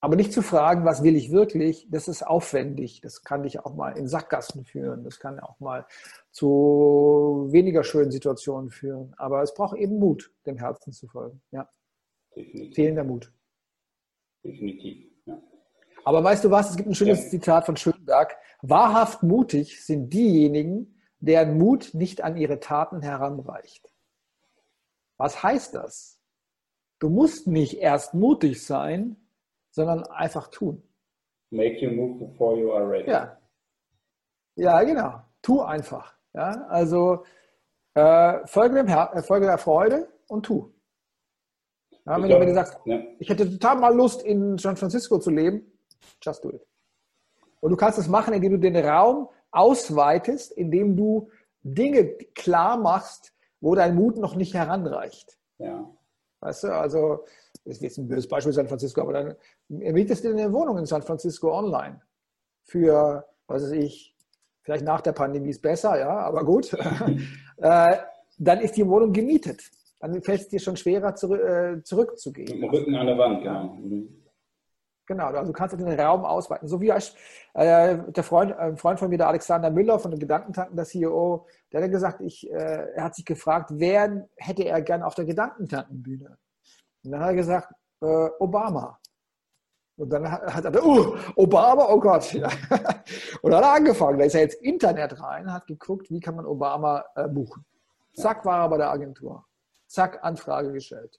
Aber 0.00 0.16
nicht 0.16 0.32
zu 0.32 0.42
fragen, 0.42 0.84
was 0.84 1.02
will 1.02 1.16
ich 1.16 1.32
wirklich, 1.32 1.88
das 1.90 2.06
ist 2.06 2.26
aufwendig. 2.26 3.00
Das 3.02 3.24
kann 3.24 3.42
dich 3.42 3.58
auch 3.60 3.74
mal 3.74 3.98
in 3.98 4.06
Sackgassen 4.06 4.64
führen. 4.64 5.02
Das 5.02 5.18
kann 5.18 5.40
auch 5.40 5.58
mal 5.58 5.86
zu 6.30 7.48
weniger 7.50 7.82
schönen 7.82 8.12
Situationen 8.12 8.70
führen. 8.70 9.12
Aber 9.18 9.42
es 9.42 9.52
braucht 9.52 9.76
eben 9.76 9.98
Mut, 9.98 10.32
dem 10.46 10.56
Herzen 10.56 10.92
zu 10.92 11.08
folgen. 11.08 11.42
Ja. 11.50 11.68
Definitiv. 12.34 12.74
Fehlender 12.76 13.04
Mut. 13.04 13.32
Definitiv. 14.44 15.04
Ja. 15.26 15.42
Aber 16.04 16.22
weißt 16.22 16.44
du 16.44 16.50
was? 16.50 16.70
Es 16.70 16.76
gibt 16.76 16.88
ein 16.88 16.94
schönes 16.94 17.24
ja. 17.24 17.30
Zitat 17.30 17.66
von 17.66 17.76
Schönberg. 17.76 18.36
Wahrhaft 18.62 19.24
mutig 19.24 19.84
sind 19.84 20.14
diejenigen, 20.14 21.00
deren 21.18 21.58
Mut 21.58 21.92
nicht 21.92 22.22
an 22.22 22.36
ihre 22.36 22.60
Taten 22.60 23.02
heranreicht. 23.02 23.92
Was 25.16 25.42
heißt 25.42 25.74
das? 25.74 26.19
Du 27.00 27.08
musst 27.08 27.46
nicht 27.46 27.78
erst 27.78 28.14
mutig 28.14 28.64
sein, 28.64 29.16
sondern 29.70 30.04
einfach 30.04 30.48
tun. 30.48 30.82
Make 31.50 31.78
you 31.80 31.90
move 31.90 32.24
before 32.24 32.58
you 32.58 32.72
are 32.72 32.88
ready. 32.88 33.10
Ja, 33.10 33.38
ja 34.54 34.82
genau. 34.82 35.22
Tu 35.42 35.60
einfach. 35.60 36.14
Ja, 36.34 36.66
also 36.68 37.24
äh, 37.94 38.46
folge, 38.46 38.76
dem 38.76 38.86
Her 38.86 39.10
äh, 39.14 39.22
folge 39.22 39.46
der 39.46 39.58
Freude 39.58 40.08
und 40.28 40.44
tu. 40.46 40.72
Ja, 42.04 42.16
wenn, 42.16 42.28
glaub, 42.28 42.38
du, 42.38 42.40
wenn, 42.40 42.48
du, 42.48 42.54
sagst, 42.54 42.78
ja. 42.84 43.00
ich 43.18 43.28
hätte 43.28 43.50
total 43.50 43.76
mal 43.78 43.94
Lust, 43.94 44.22
in 44.22 44.58
San 44.58 44.76
Francisco 44.76 45.18
zu 45.18 45.30
leben, 45.30 45.72
just 46.22 46.44
do 46.44 46.50
it. 46.50 46.66
Und 47.60 47.70
du 47.70 47.76
kannst 47.76 47.98
es 47.98 48.08
machen, 48.08 48.34
indem 48.34 48.52
du 48.52 48.58
den 48.58 48.76
Raum 48.76 49.28
ausweitest, 49.50 50.52
indem 50.52 50.96
du 50.96 51.30
Dinge 51.62 52.14
klar 52.34 52.76
machst, 52.76 53.34
wo 53.60 53.74
dein 53.74 53.94
Mut 53.94 54.18
noch 54.18 54.34
nicht 54.36 54.54
heranreicht. 54.54 55.38
Ja. 55.58 55.90
Weißt 56.40 56.64
du, 56.64 56.68
also 56.68 57.24
das 57.64 57.76
ist 57.76 57.82
jetzt 57.82 57.98
ein 57.98 58.08
böses 58.08 58.28
Beispiel 58.28 58.52
San 58.52 58.68
Francisco, 58.68 59.02
aber 59.02 59.12
dann 59.12 59.36
mietest 59.68 60.24
du 60.24 60.30
eine 60.30 60.52
Wohnung 60.52 60.78
in 60.78 60.86
San 60.86 61.02
Francisco 61.02 61.56
online 61.56 62.00
für, 62.64 63.24
was 63.46 63.64
weiß 63.64 63.72
ich, 63.72 64.16
vielleicht 64.62 64.84
nach 64.84 65.00
der 65.00 65.12
Pandemie 65.12 65.50
ist 65.50 65.60
besser, 65.60 65.98
ja, 65.98 66.08
aber 66.08 66.44
gut. 66.44 66.72
äh, 67.58 67.96
dann 68.38 68.60
ist 68.60 68.76
die 68.76 68.86
Wohnung 68.86 69.12
gemietet. 69.12 69.62
Dann 69.98 70.22
fällt 70.22 70.40
es 70.40 70.48
dir 70.48 70.60
schon 70.60 70.76
schwerer, 70.76 71.14
zurück, 71.14 71.42
äh, 71.42 71.82
zurückzugehen. 71.82 72.58
Mit 72.58 72.62
dem 72.62 72.70
Rücken 72.70 72.94
an 72.94 73.06
der 73.06 73.18
Wand, 73.18 73.44
ja. 73.44 73.64
Mhm. 73.64 74.19
Genau, 75.10 75.26
also 75.26 75.46
du 75.46 75.52
kannst 75.52 75.76
den 75.76 76.00
Raum 76.00 76.24
ausweiten. 76.24 76.68
So 76.68 76.80
wie 76.80 76.90
äh, 76.90 77.00
der 78.12 78.22
Freund, 78.22 78.56
ein 78.56 78.76
Freund 78.76 79.00
von 79.00 79.08
mir, 79.08 79.18
der 79.18 79.26
Alexander 79.26 79.68
Müller 79.68 79.98
von 79.98 80.12
den 80.12 80.20
Gedankentanken, 80.20 80.76
der 80.76 80.84
CEO, 80.84 81.48
der 81.72 81.82
hat 81.82 81.90
gesagt, 81.90 82.20
ich, 82.20 82.48
äh, 82.48 82.92
er 82.94 83.02
hat 83.02 83.16
sich 83.16 83.24
gefragt, 83.24 83.70
wer 83.72 84.28
hätte 84.36 84.62
er 84.62 84.80
gern 84.82 85.02
auf 85.02 85.16
der 85.16 85.24
Gedankentankenbühne? 85.24 86.38
Und 87.02 87.10
dann 87.10 87.20
hat 87.22 87.30
er 87.30 87.34
gesagt, 87.34 87.72
äh, 88.02 88.28
Obama. 88.38 89.00
Und 89.96 90.10
dann 90.10 90.30
hat 90.30 90.64
er, 90.64 90.86
uh, 90.86 91.16
Obama, 91.34 91.88
oh 91.88 91.98
Gott. 91.98 92.32
Und 93.42 93.50
dann 93.50 93.64
hat 93.64 93.64
er 93.64 93.74
angefangen, 93.74 94.20
da 94.20 94.26
ist 94.26 94.36
er 94.36 94.44
ins 94.44 94.54
Internet 94.54 95.20
rein, 95.20 95.52
hat 95.52 95.66
geguckt, 95.66 96.08
wie 96.12 96.20
kann 96.20 96.36
man 96.36 96.46
Obama 96.46 97.04
äh, 97.16 97.26
buchen. 97.26 97.64
Zack, 98.14 98.44
war 98.44 98.60
er 98.60 98.68
bei 98.68 98.76
der 98.76 98.92
Agentur. 98.92 99.44
Zack, 99.88 100.22
Anfrage 100.22 100.70
gestellt. 100.70 101.18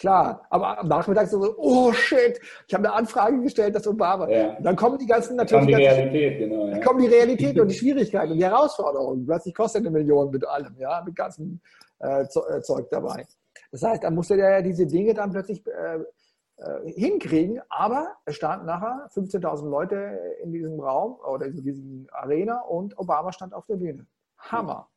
Klar, 0.00 0.46
aber 0.48 0.78
am 0.78 0.88
Nachmittag 0.88 1.28
so, 1.28 1.54
oh 1.58 1.92
shit, 1.92 2.40
ich 2.66 2.72
habe 2.72 2.88
eine 2.88 2.94
Anfrage 2.94 3.38
gestellt, 3.42 3.74
das 3.74 3.86
Obama. 3.86 4.30
Ja. 4.30 4.56
dann 4.58 4.74
kommen 4.74 4.96
die 4.96 5.04
ganzen 5.04 5.36
natürlich. 5.36 5.66
Dann 5.66 5.74
kommt 5.74 5.78
die 5.78 5.86
Realität, 5.86 6.38
genau. 6.38 6.64
Ja. 6.64 6.70
Dann 6.70 6.80
kommen 6.80 7.00
die 7.00 7.06
Realität 7.06 7.60
und 7.60 7.68
die 7.68 7.74
Schwierigkeiten 7.78 8.32
und 8.32 8.38
die 8.38 8.44
Herausforderungen. 8.44 9.26
Plötzlich 9.26 9.54
kostet 9.54 9.82
eine 9.82 9.90
Million 9.90 10.30
mit 10.30 10.46
allem, 10.48 10.74
ja, 10.78 11.02
mit 11.04 11.14
ganzem 11.14 11.60
äh, 11.98 12.22
äh 12.22 12.60
Zeug 12.62 12.88
dabei. 12.88 13.26
Das 13.72 13.82
heißt, 13.82 14.02
da 14.02 14.10
musste 14.10 14.36
der 14.36 14.62
diese 14.62 14.86
Dinge 14.86 15.12
dann 15.12 15.32
plötzlich 15.32 15.62
äh, 15.66 15.98
äh, 15.98 16.92
hinkriegen, 16.92 17.60
aber 17.68 18.14
es 18.24 18.36
standen 18.36 18.64
nachher 18.64 19.06
15.000 19.14 19.68
Leute 19.68 20.18
in 20.42 20.50
diesem 20.50 20.80
Raum 20.80 21.18
oder 21.30 21.44
in 21.44 21.62
diesem 21.62 22.08
Arena 22.10 22.62
und 22.62 22.98
Obama 22.98 23.32
stand 23.32 23.52
auf 23.52 23.66
der 23.66 23.76
Bühne. 23.76 24.06
Hammer. 24.38 24.88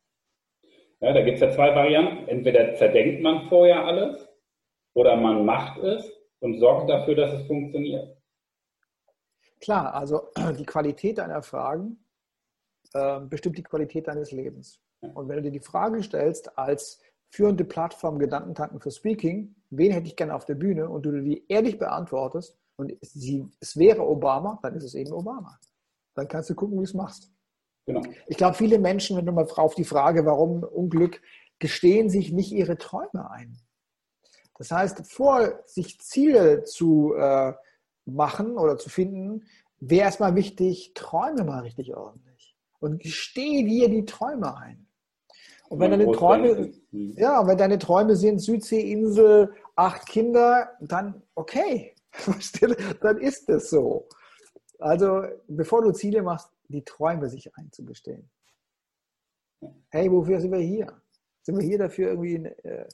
Ja, 1.00 1.12
da 1.12 1.20
gibt 1.20 1.34
es 1.34 1.42
ja 1.42 1.50
zwei 1.50 1.74
Varianten. 1.74 2.26
Entweder 2.26 2.74
zerdenkt 2.76 3.22
man 3.22 3.50
vorher 3.50 3.84
alles 3.84 4.33
oder 4.94 5.16
man 5.16 5.44
macht 5.44 5.78
es 5.78 6.10
und 6.40 6.58
sorgt 6.58 6.88
dafür, 6.88 7.14
dass 7.14 7.32
es 7.32 7.46
funktioniert. 7.46 8.16
Klar, 9.60 9.94
also 9.94 10.28
die 10.58 10.66
Qualität 10.66 11.18
deiner 11.18 11.42
Fragen 11.42 12.04
äh, 12.92 13.20
bestimmt 13.20 13.58
die 13.58 13.62
Qualität 13.62 14.08
deines 14.08 14.32
Lebens. 14.32 14.80
Und 15.00 15.28
wenn 15.28 15.36
du 15.36 15.42
dir 15.42 15.50
die 15.50 15.60
Frage 15.60 16.02
stellst, 16.02 16.56
als 16.56 17.00
führende 17.30 17.64
Plattform 17.64 18.18
Gedankentanken 18.18 18.80
für 18.80 18.90
Speaking, 18.90 19.54
wen 19.70 19.92
hätte 19.92 20.06
ich 20.06 20.16
gerne 20.16 20.34
auf 20.34 20.44
der 20.44 20.54
Bühne 20.54 20.88
und 20.88 21.04
du 21.04 21.20
die 21.20 21.44
ehrlich 21.48 21.78
beantwortest 21.78 22.56
und 22.76 22.92
sie, 23.00 23.46
es 23.60 23.76
wäre 23.76 24.02
Obama, 24.06 24.58
dann 24.62 24.74
ist 24.74 24.84
es 24.84 24.94
eben 24.94 25.12
Obama. 25.12 25.58
Dann 26.14 26.28
kannst 26.28 26.48
du 26.50 26.54
gucken, 26.54 26.74
wie 26.74 26.84
du 26.84 26.84
es 26.84 26.94
machst. 26.94 27.30
Genau. 27.86 28.02
Ich 28.28 28.36
glaube, 28.36 28.54
viele 28.54 28.78
Menschen, 28.78 29.16
wenn 29.16 29.26
du 29.26 29.32
mal 29.32 29.46
auf 29.56 29.74
die 29.74 29.84
Frage, 29.84 30.24
warum 30.24 30.62
Unglück, 30.62 31.20
gestehen 31.58 32.08
sich 32.08 32.32
nicht 32.32 32.52
ihre 32.52 32.78
Träume 32.78 33.30
ein. 33.30 33.58
Das 34.56 34.70
heißt, 34.70 35.10
vor 35.10 35.60
sich 35.66 36.00
Ziele 36.00 36.64
zu 36.64 37.14
äh, 37.14 37.52
machen 38.04 38.56
oder 38.56 38.78
zu 38.78 38.88
finden, 38.88 39.44
wäre 39.80 40.04
erstmal 40.04 40.34
wichtig, 40.34 40.92
träume 40.94 41.44
mal 41.44 41.60
richtig 41.60 41.94
ordentlich 41.94 42.56
und 42.80 43.02
gestehe 43.02 43.64
dir 43.64 43.88
die 43.88 44.04
Träume 44.04 44.56
ein. 44.56 44.86
Und 45.68 45.80
wenn 45.80 45.90
deine 45.90 46.12
Träume, 46.12 46.72
ja, 46.92 47.46
wenn 47.46 47.58
deine 47.58 47.78
Träume 47.78 48.16
sind 48.16 48.38
Südseeinsel, 48.38 49.52
acht 49.74 50.06
Kinder, 50.06 50.70
dann 50.80 51.22
okay, 51.34 51.94
dann 53.00 53.18
ist 53.18 53.48
es 53.48 53.70
so. 53.70 54.08
Also 54.78 55.22
bevor 55.48 55.82
du 55.82 55.92
Ziele 55.92 56.22
machst, 56.22 56.50
die 56.68 56.84
Träume 56.84 57.28
sich 57.28 57.54
einzugestehen. 57.56 58.30
Hey, 59.88 60.10
wofür 60.10 60.40
sind 60.40 60.52
wir 60.52 60.58
hier? 60.58 61.00
Sind 61.42 61.58
wir 61.58 61.66
hier 61.66 61.78
dafür, 61.78 62.10
irgendwie 62.10 62.36
äh, 62.36 62.68
äh, 62.68 62.88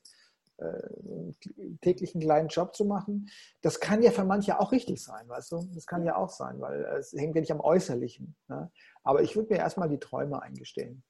täglichen 1.81 2.21
kleinen 2.21 2.49
Job 2.49 2.75
zu 2.75 2.85
machen. 2.85 3.29
Das 3.63 3.81
kann 3.81 4.03
ja 4.03 4.11
für 4.11 4.25
manche 4.25 4.61
auch 4.61 4.73
richtig 4.73 5.03
sein, 5.03 5.29
weißt 5.29 5.53
du? 5.53 5.69
Das 5.75 5.87
kann 5.87 6.05
ja 6.05 6.17
auch 6.17 6.29
sein, 6.29 6.61
weil 6.61 6.85
es 6.99 7.13
hängt 7.13 7.35
ja 7.35 7.41
nicht 7.41 7.53
am 7.53 7.61
Äußerlichen. 7.61 8.37
Ne? 8.49 8.71
Aber 9.03 9.23
ich 9.23 9.37
würde 9.37 9.55
mir 9.55 9.61
erstmal 9.61 9.89
die 9.89 9.99
Träume 9.99 10.43
eingestehen. 10.43 11.03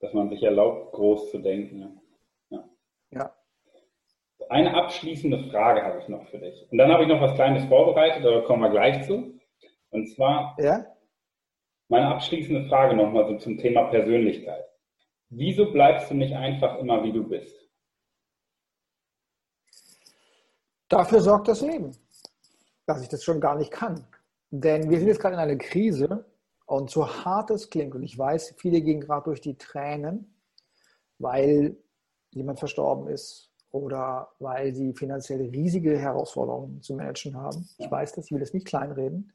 Dass 0.00 0.12
man 0.12 0.30
sich 0.30 0.42
erlaubt, 0.42 0.92
groß 0.92 1.30
zu 1.30 1.38
denken. 1.38 2.00
Ja. 2.50 2.68
ja. 3.10 3.36
Eine 4.48 4.74
abschließende 4.74 5.50
Frage 5.50 5.82
habe 5.82 6.00
ich 6.00 6.08
noch 6.08 6.26
für 6.28 6.38
dich. 6.38 6.66
Und 6.70 6.78
dann 6.78 6.90
habe 6.90 7.02
ich 7.02 7.08
noch 7.08 7.20
was 7.20 7.34
Kleines 7.34 7.64
vorbereitet, 7.66 8.24
aber 8.24 8.44
kommen 8.44 8.62
wir 8.62 8.70
gleich 8.70 9.06
zu. 9.06 9.38
Und 9.90 10.06
zwar 10.08 10.56
ja? 10.58 10.86
meine 11.88 12.08
abschließende 12.08 12.68
Frage 12.68 12.96
nochmal 12.96 13.26
so 13.26 13.36
zum 13.36 13.58
Thema 13.58 13.84
Persönlichkeit. 13.84 14.64
Wieso 15.28 15.70
bleibst 15.70 16.10
du 16.10 16.14
nicht 16.14 16.34
einfach 16.34 16.78
immer, 16.78 17.04
wie 17.04 17.12
du 17.12 17.28
bist? 17.28 17.59
Dafür 20.90 21.20
sorgt 21.20 21.46
das 21.46 21.60
Leben, 21.60 21.92
dass 22.84 23.00
ich 23.00 23.08
das 23.08 23.22
schon 23.22 23.40
gar 23.40 23.56
nicht 23.56 23.70
kann. 23.70 24.04
Denn 24.50 24.90
wir 24.90 24.98
sind 24.98 25.06
jetzt 25.06 25.20
gerade 25.20 25.34
in 25.34 25.40
einer 25.40 25.56
Krise 25.56 26.24
und 26.66 26.90
so 26.90 27.08
hart 27.08 27.50
es 27.52 27.70
klingt, 27.70 27.94
und 27.94 28.02
ich 28.02 28.18
weiß, 28.18 28.54
viele 28.58 28.80
gehen 28.80 29.00
gerade 29.00 29.24
durch 29.24 29.40
die 29.40 29.56
Tränen, 29.56 30.34
weil 31.18 31.76
jemand 32.32 32.58
verstorben 32.58 33.06
ist 33.06 33.52
oder 33.70 34.32
weil 34.40 34.74
sie 34.74 34.92
finanziell 34.92 35.42
riesige 35.42 35.96
Herausforderungen 35.96 36.82
zu 36.82 36.94
managen 36.94 37.36
haben. 37.36 37.68
Ich 37.78 37.88
weiß 37.88 38.14
das, 38.14 38.24
ich 38.26 38.32
will 38.32 38.40
das 38.40 38.52
nicht 38.52 38.66
kleinreden. 38.66 39.32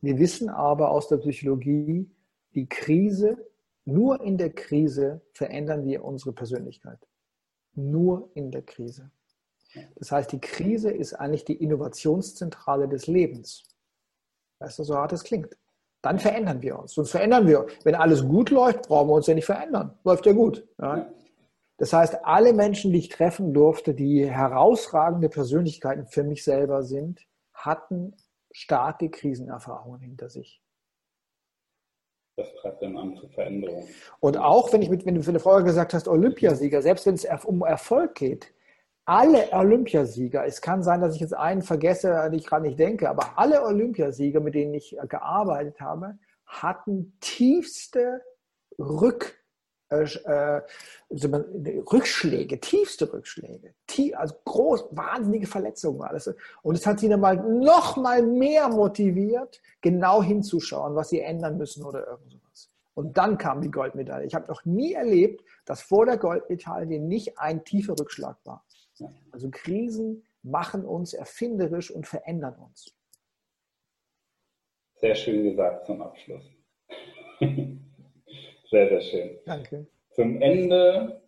Wir 0.00 0.18
wissen 0.18 0.48
aber 0.48 0.90
aus 0.90 1.08
der 1.08 1.18
Psychologie, 1.18 2.10
die 2.54 2.66
Krise, 2.66 3.46
nur 3.84 4.22
in 4.22 4.38
der 4.38 4.54
Krise 4.54 5.20
verändern 5.34 5.84
wir 5.84 6.02
unsere 6.02 6.32
Persönlichkeit. 6.32 7.06
Nur 7.74 8.30
in 8.32 8.50
der 8.50 8.62
Krise. 8.62 9.10
Das 9.96 10.12
heißt, 10.12 10.32
die 10.32 10.40
Krise 10.40 10.90
ist 10.90 11.14
eigentlich 11.14 11.44
die 11.44 11.62
Innovationszentrale 11.62 12.88
des 12.88 13.06
Lebens. 13.06 13.64
Weißt 14.60 14.78
du, 14.78 14.84
so 14.84 14.96
hart 14.96 15.12
es 15.12 15.24
klingt. 15.24 15.56
Dann 16.02 16.18
verändern 16.18 16.60
wir 16.62 16.78
uns. 16.78 16.94
Sonst 16.94 17.12
verändern 17.12 17.46
wir. 17.46 17.66
Wenn 17.82 17.94
alles 17.94 18.22
gut 18.22 18.50
läuft, 18.50 18.88
brauchen 18.88 19.08
wir 19.08 19.14
uns 19.14 19.26
ja 19.26 19.34
nicht 19.34 19.46
verändern. 19.46 19.98
Läuft 20.04 20.26
ja 20.26 20.32
gut. 20.32 20.66
Ja? 20.80 21.10
Das 21.78 21.92
heißt, 21.92 22.24
alle 22.24 22.52
Menschen, 22.52 22.92
die 22.92 22.98
ich 22.98 23.08
treffen 23.08 23.52
durfte, 23.52 23.94
die 23.94 24.30
herausragende 24.30 25.28
Persönlichkeiten 25.28 26.06
für 26.06 26.22
mich 26.22 26.44
selber 26.44 26.82
sind, 26.82 27.26
hatten 27.52 28.14
starke 28.52 29.10
Krisenerfahrungen 29.10 30.00
hinter 30.00 30.28
sich. 30.28 30.62
Das 32.36 32.52
treibt 32.60 32.82
dann 32.82 32.96
an 32.96 33.16
zur 33.16 33.30
Veränderung. 33.30 33.86
Und 34.20 34.36
auch, 34.36 34.72
wenn 34.72 34.82
ich 34.82 34.90
mit, 34.90 35.06
wenn 35.06 35.14
du 35.14 35.22
für 35.22 35.30
eine 35.30 35.40
Frage 35.40 35.64
gesagt 35.64 35.94
hast, 35.94 36.08
Olympiasieger, 36.08 36.82
selbst 36.82 37.06
wenn 37.06 37.14
es 37.14 37.26
um 37.44 37.62
Erfolg 37.62 38.14
geht, 38.16 38.52
alle 39.04 39.52
Olympiasieger, 39.52 40.46
es 40.46 40.60
kann 40.60 40.82
sein, 40.82 41.00
dass 41.00 41.14
ich 41.14 41.20
jetzt 41.20 41.34
einen 41.34 41.62
vergesse, 41.62 42.18
an 42.18 42.32
den 42.32 42.40
ich 42.40 42.46
gerade 42.46 42.62
nicht 42.62 42.78
denke, 42.78 43.08
aber 43.10 43.38
alle 43.38 43.62
Olympiasieger, 43.62 44.40
mit 44.40 44.54
denen 44.54 44.74
ich 44.74 44.96
gearbeitet 45.08 45.80
habe, 45.80 46.18
hatten 46.46 47.16
tiefste 47.20 48.22
Rück, 48.78 49.38
äh, 49.90 50.04
äh 50.04 50.62
Rückschläge, 51.10 52.60
tiefste 52.60 53.12
Rückschläge, 53.12 53.74
tief, 53.86 54.16
also 54.16 54.34
groß, 54.44 54.88
wahnsinnige 54.92 55.46
Verletzungen 55.46 56.02
alles. 56.02 56.34
Und 56.62 56.74
es 56.74 56.86
hat 56.86 57.00
sie 57.00 57.08
dann 57.08 57.20
mal 57.20 57.36
noch 57.36 57.96
mal 57.96 58.22
mehr 58.22 58.68
motiviert, 58.68 59.60
genau 59.82 60.22
hinzuschauen, 60.22 60.94
was 60.94 61.10
sie 61.10 61.20
ändern 61.20 61.58
müssen 61.58 61.84
oder 61.84 62.06
irgend 62.06 62.32
sowas. 62.32 62.70
Und 62.94 63.18
dann 63.18 63.36
kam 63.38 63.60
die 63.60 63.70
Goldmedaille. 63.70 64.26
Ich 64.26 64.34
habe 64.34 64.48
noch 64.48 64.64
nie 64.64 64.94
erlebt, 64.94 65.44
dass 65.66 65.82
vor 65.82 66.06
der 66.06 66.16
Goldmedaille 66.16 67.00
nicht 67.00 67.38
ein 67.38 67.64
tiefer 67.64 67.98
Rückschlag 67.98 68.36
war. 68.44 68.64
Also 69.32 69.50
Krisen 69.50 70.24
machen 70.42 70.84
uns 70.84 71.14
erfinderisch 71.14 71.90
und 71.90 72.06
verändern 72.06 72.54
uns. 72.56 72.94
Sehr 74.96 75.14
schön 75.14 75.44
gesagt 75.44 75.86
zum 75.86 76.02
Abschluss. 76.02 76.44
sehr, 77.40 78.88
sehr 78.88 79.00
schön. 79.00 79.38
Danke. 79.44 79.86
Zum 80.10 80.40
Ende 80.40 81.22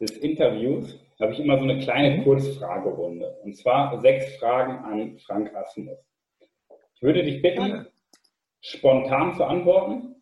des 0.00 0.10
Interviews 0.18 0.98
habe 1.20 1.32
ich 1.32 1.40
immer 1.40 1.58
so 1.58 1.64
eine 1.64 1.78
kleine 1.78 2.18
mhm. 2.18 2.24
Kurzfragerunde. 2.24 3.38
Und 3.42 3.56
zwar 3.56 4.00
sechs 4.00 4.36
Fragen 4.36 4.84
an 4.84 5.18
Frank 5.18 5.54
Asmus. 5.54 5.98
Ich 6.94 7.02
würde 7.02 7.22
dich 7.22 7.40
bitten, 7.42 7.68
ja. 7.68 7.86
spontan 8.60 9.34
zu 9.36 9.44
antworten. 9.44 10.16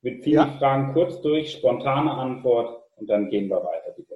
Wir 0.00 0.20
ziehen 0.20 0.34
ja. 0.34 0.44
die 0.46 0.58
Fragen 0.58 0.92
kurz 0.92 1.20
durch, 1.20 1.52
spontane 1.52 2.12
Antwort 2.12 2.84
und 2.96 3.08
dann 3.08 3.28
gehen 3.28 3.48
wir 3.48 3.62
weiter, 3.62 3.92
die 3.96 4.07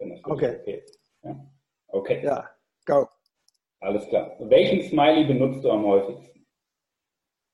wenn 0.00 0.10
das 0.10 0.24
okay. 0.24 0.58
okay 0.60 0.82
ist. 0.84 0.98
Ja. 1.22 1.46
Okay. 1.88 2.24
Ja, 2.24 2.50
go. 2.86 3.06
Alles 3.80 4.06
klar. 4.08 4.36
Welchen 4.40 4.82
Smiley 4.88 5.24
benutzt 5.24 5.64
du 5.64 5.70
am 5.70 5.84
häufigsten? 5.84 6.46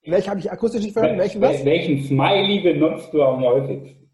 Welchen 0.04 0.30
habe 0.30 0.40
ich 0.40 0.50
akustisch 0.50 0.82
nicht 0.82 0.92
verstanden? 0.92 1.20
Welchen, 1.20 1.40
was? 1.40 1.64
Welchen 1.64 2.02
Smiley 2.04 2.60
benutzt 2.60 3.12
du 3.12 3.22
am 3.22 3.40
häufigsten? 3.42 4.10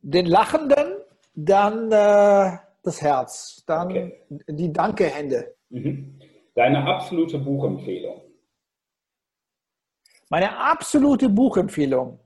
Den 0.00 0.26
lachenden, 0.26 0.98
dann 1.34 1.90
äh, 1.90 2.58
das 2.82 3.02
Herz, 3.02 3.64
dann 3.66 3.90
okay. 3.90 4.26
die 4.48 4.72
Danke-Hände. 4.72 5.56
Mhm. 5.70 6.20
Deine 6.54 6.84
absolute 6.86 7.38
Buchempfehlung? 7.38 8.20
Meine 10.30 10.56
absolute 10.56 11.28
Buchempfehlung. 11.28 12.20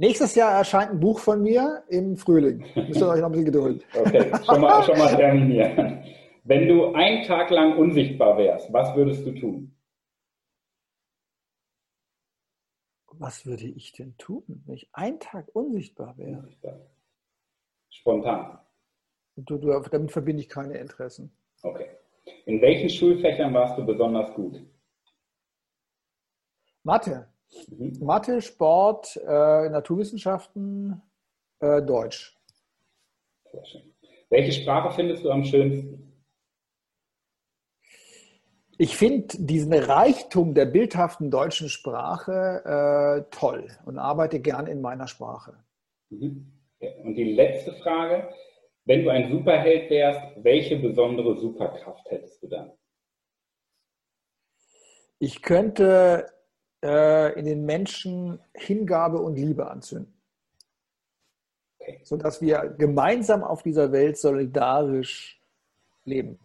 Nächstes 0.00 0.34
Jahr 0.34 0.56
erscheint 0.56 0.92
ein 0.92 0.98
Buch 0.98 1.18
von 1.18 1.42
mir 1.42 1.84
im 1.88 2.16
Frühling. 2.16 2.64
Müsst 2.74 3.02
ihr 3.02 3.06
euch 3.06 3.20
noch 3.20 3.26
ein 3.26 3.32
bisschen 3.32 3.52
gedulden. 3.52 3.82
Okay, 3.94 4.32
schon 4.46 4.62
mal, 4.62 4.82
schon 4.82 4.96
mal 4.96 5.14
terminieren. 5.14 6.02
Wenn 6.42 6.68
du 6.68 6.94
einen 6.94 7.22
Tag 7.24 7.50
lang 7.50 7.76
unsichtbar 7.76 8.38
wärst, 8.38 8.72
was 8.72 8.96
würdest 8.96 9.26
du 9.26 9.32
tun? 9.32 9.76
Was 13.12 13.44
würde 13.44 13.66
ich 13.66 13.92
denn 13.92 14.16
tun, 14.16 14.62
wenn 14.64 14.76
ich 14.76 14.88
einen 14.94 15.20
Tag 15.20 15.54
unsichtbar 15.54 16.16
wäre? 16.16 16.48
Spontan. 17.90 18.58
Du, 19.36 19.58
du, 19.58 19.68
damit 19.80 20.12
verbinde 20.12 20.40
ich 20.40 20.48
keine 20.48 20.78
Interessen. 20.78 21.30
Okay. 21.62 21.90
In 22.46 22.62
welchen 22.62 22.88
Schulfächern 22.88 23.52
warst 23.52 23.76
du 23.76 23.84
besonders 23.84 24.34
gut? 24.34 24.64
Mathe. 26.84 27.28
Mhm. 27.68 27.98
Mathe, 28.00 28.40
Sport, 28.42 29.16
äh, 29.16 29.68
Naturwissenschaften, 29.68 31.02
äh, 31.60 31.82
Deutsch. 31.82 32.36
Sehr 33.50 33.64
schön. 33.64 33.94
Welche 34.28 34.52
Sprache 34.52 34.94
findest 34.94 35.24
du 35.24 35.30
am 35.30 35.44
schönsten? 35.44 36.10
Ich 38.78 38.96
finde 38.96 39.36
diesen 39.38 39.74
Reichtum 39.74 40.54
der 40.54 40.64
bildhaften 40.64 41.30
deutschen 41.30 41.68
Sprache 41.68 43.26
äh, 43.28 43.30
toll 43.30 43.68
und 43.84 43.98
arbeite 43.98 44.40
gern 44.40 44.66
in 44.66 44.80
meiner 44.80 45.06
Sprache. 45.06 45.62
Mhm. 46.08 46.50
Und 47.04 47.14
die 47.14 47.34
letzte 47.34 47.74
Frage, 47.74 48.32
wenn 48.86 49.04
du 49.04 49.10
ein 49.10 49.30
Superheld 49.30 49.90
wärst, 49.90 50.20
welche 50.42 50.78
besondere 50.78 51.36
Superkraft 51.36 52.10
hättest 52.10 52.42
du 52.42 52.48
dann? 52.48 52.72
Ich 55.18 55.42
könnte 55.42 56.32
äh, 56.82 57.38
in 57.38 57.44
den 57.44 57.64
Menschen 57.64 58.40
Hingabe 58.54 59.18
und 59.18 59.36
Liebe 59.36 59.70
anzünden. 59.70 60.14
Okay. 61.78 62.00
Sodass 62.02 62.40
wir 62.40 62.74
gemeinsam 62.78 63.42
auf 63.42 63.62
dieser 63.62 63.92
Welt 63.92 64.18
solidarisch 64.18 65.40
leben. 66.04 66.38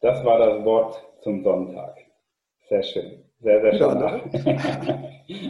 Das 0.00 0.24
war 0.24 0.38
das 0.38 0.64
Wort 0.64 1.02
zum 1.22 1.42
Sonntag. 1.42 1.96
Sehr 2.68 2.82
schön. 2.82 3.24
Sehr, 3.40 3.60
sehr 3.60 3.72
schön. 3.72 3.80
Ja, 3.80 3.94
ne? 3.94 4.22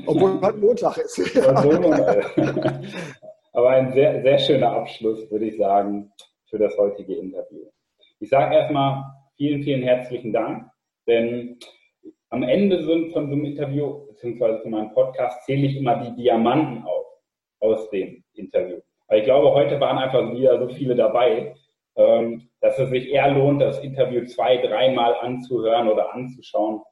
Obwohl 0.07 0.40
heute 0.40 0.59
Montag 0.59 0.97
ist. 0.99 1.37
Aber 3.53 3.70
ein 3.70 3.92
sehr, 3.92 4.20
sehr 4.23 4.38
schöner 4.38 4.73
Abschluss, 4.73 5.31
würde 5.31 5.47
ich 5.47 5.57
sagen, 5.57 6.12
für 6.51 6.59
das 6.59 6.77
heutige 6.77 7.14
Interview. 7.14 7.66
Ich 8.18 8.29
sage 8.29 8.55
erstmal 8.55 9.05
vielen, 9.37 9.62
vielen 9.62 9.83
herzlichen 9.83 10.33
Dank, 10.33 10.70
denn 11.07 11.59
am 12.35 12.42
Ende 12.42 12.83
von 12.85 13.12
so 13.12 13.18
einem 13.20 13.44
Interview, 13.44 14.07
beziehungsweise 14.09 14.61
von 14.61 14.73
meinem 14.73 14.92
Podcast, 14.92 15.44
zähle 15.44 15.66
ich 15.66 15.77
immer 15.77 15.97
die 16.03 16.23
Diamanten 16.23 16.85
auf 16.85 17.05
aus 17.61 17.88
dem 17.90 18.23
Interview. 18.35 18.79
Aber 19.07 19.18
ich 19.18 19.25
glaube, 19.25 19.53
heute 19.53 19.81
waren 19.81 19.99
einfach 19.99 20.33
wieder 20.33 20.59
so 20.59 20.68
viele 20.75 20.94
dabei, 20.94 21.55
ähm, 21.97 22.49
dass 22.61 22.79
es 22.79 22.90
sich 22.90 23.11
eher 23.11 23.31
lohnt, 23.31 23.62
das 23.62 23.79
Interview 23.83 24.25
zwei, 24.27 24.59
dreimal 24.59 25.14
anzuhören 25.20 25.88
oder 25.88 26.12
anzuschauen 26.12 26.83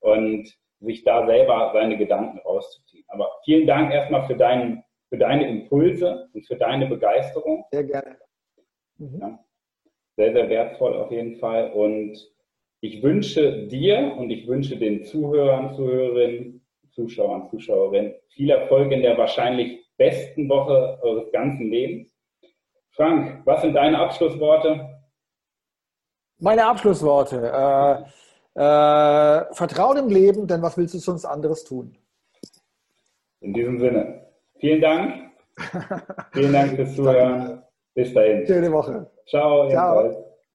und 0.00 0.48
sich 0.80 1.04
da 1.04 1.26
selber 1.26 1.70
seine 1.74 1.98
Gedanken 1.98 2.38
rauszuziehen. 2.38 3.04
Aber 3.08 3.30
vielen 3.44 3.66
Dank 3.66 3.92
erstmal 3.92 4.26
für, 4.26 4.36
deinen, 4.36 4.82
für 5.08 5.18
deine 5.18 5.48
Impulse 5.48 6.28
und 6.32 6.46
für 6.46 6.56
deine 6.56 6.86
Begeisterung. 6.86 7.64
Sehr 7.70 7.84
gerne. 7.84 8.16
Mhm. 8.96 9.18
Ja, 9.20 9.38
sehr, 10.16 10.32
sehr 10.32 10.48
wertvoll 10.48 10.96
auf 10.96 11.10
jeden 11.10 11.36
Fall. 11.36 11.72
Und 11.72 12.16
ich 12.80 13.02
wünsche 13.02 13.66
dir 13.66 14.14
und 14.16 14.30
ich 14.30 14.46
wünsche 14.46 14.76
den 14.76 15.04
Zuhörern, 15.04 15.74
Zuhörerinnen, 15.74 16.64
Zuschauern, 16.90 17.48
Zuschauerinnen 17.50 18.14
viel 18.28 18.50
Erfolg 18.50 18.92
in 18.92 19.02
der 19.02 19.18
wahrscheinlich 19.18 19.84
besten 19.96 20.48
Woche 20.48 20.98
eures 21.02 21.30
ganzen 21.32 21.70
Lebens. 21.70 22.14
Frank, 22.90 23.42
was 23.44 23.62
sind 23.62 23.74
deine 23.74 23.98
Abschlussworte? 23.98 24.88
Meine 26.38 26.66
Abschlussworte. 26.66 28.06
Äh, 28.56 28.60
äh, 28.60 29.54
Vertrauen 29.54 29.96
im 29.98 30.08
Leben, 30.08 30.46
denn 30.46 30.62
was 30.62 30.76
willst 30.76 30.94
du 30.94 30.98
sonst 30.98 31.24
anderes 31.24 31.64
tun? 31.64 31.96
In 33.40 33.52
diesem 33.52 33.78
Sinne. 33.78 34.26
Vielen 34.58 34.80
Dank. 34.80 35.30
Vielen 36.32 36.52
Dank 36.52 36.76
fürs 36.76 36.94
Zuhören. 36.94 37.62
Bis 37.94 38.14
dahin. 38.14 38.46
Schöne 38.46 38.72
Woche. 38.72 39.10
Ciao. 39.26 39.68
Ciao. 39.68 40.24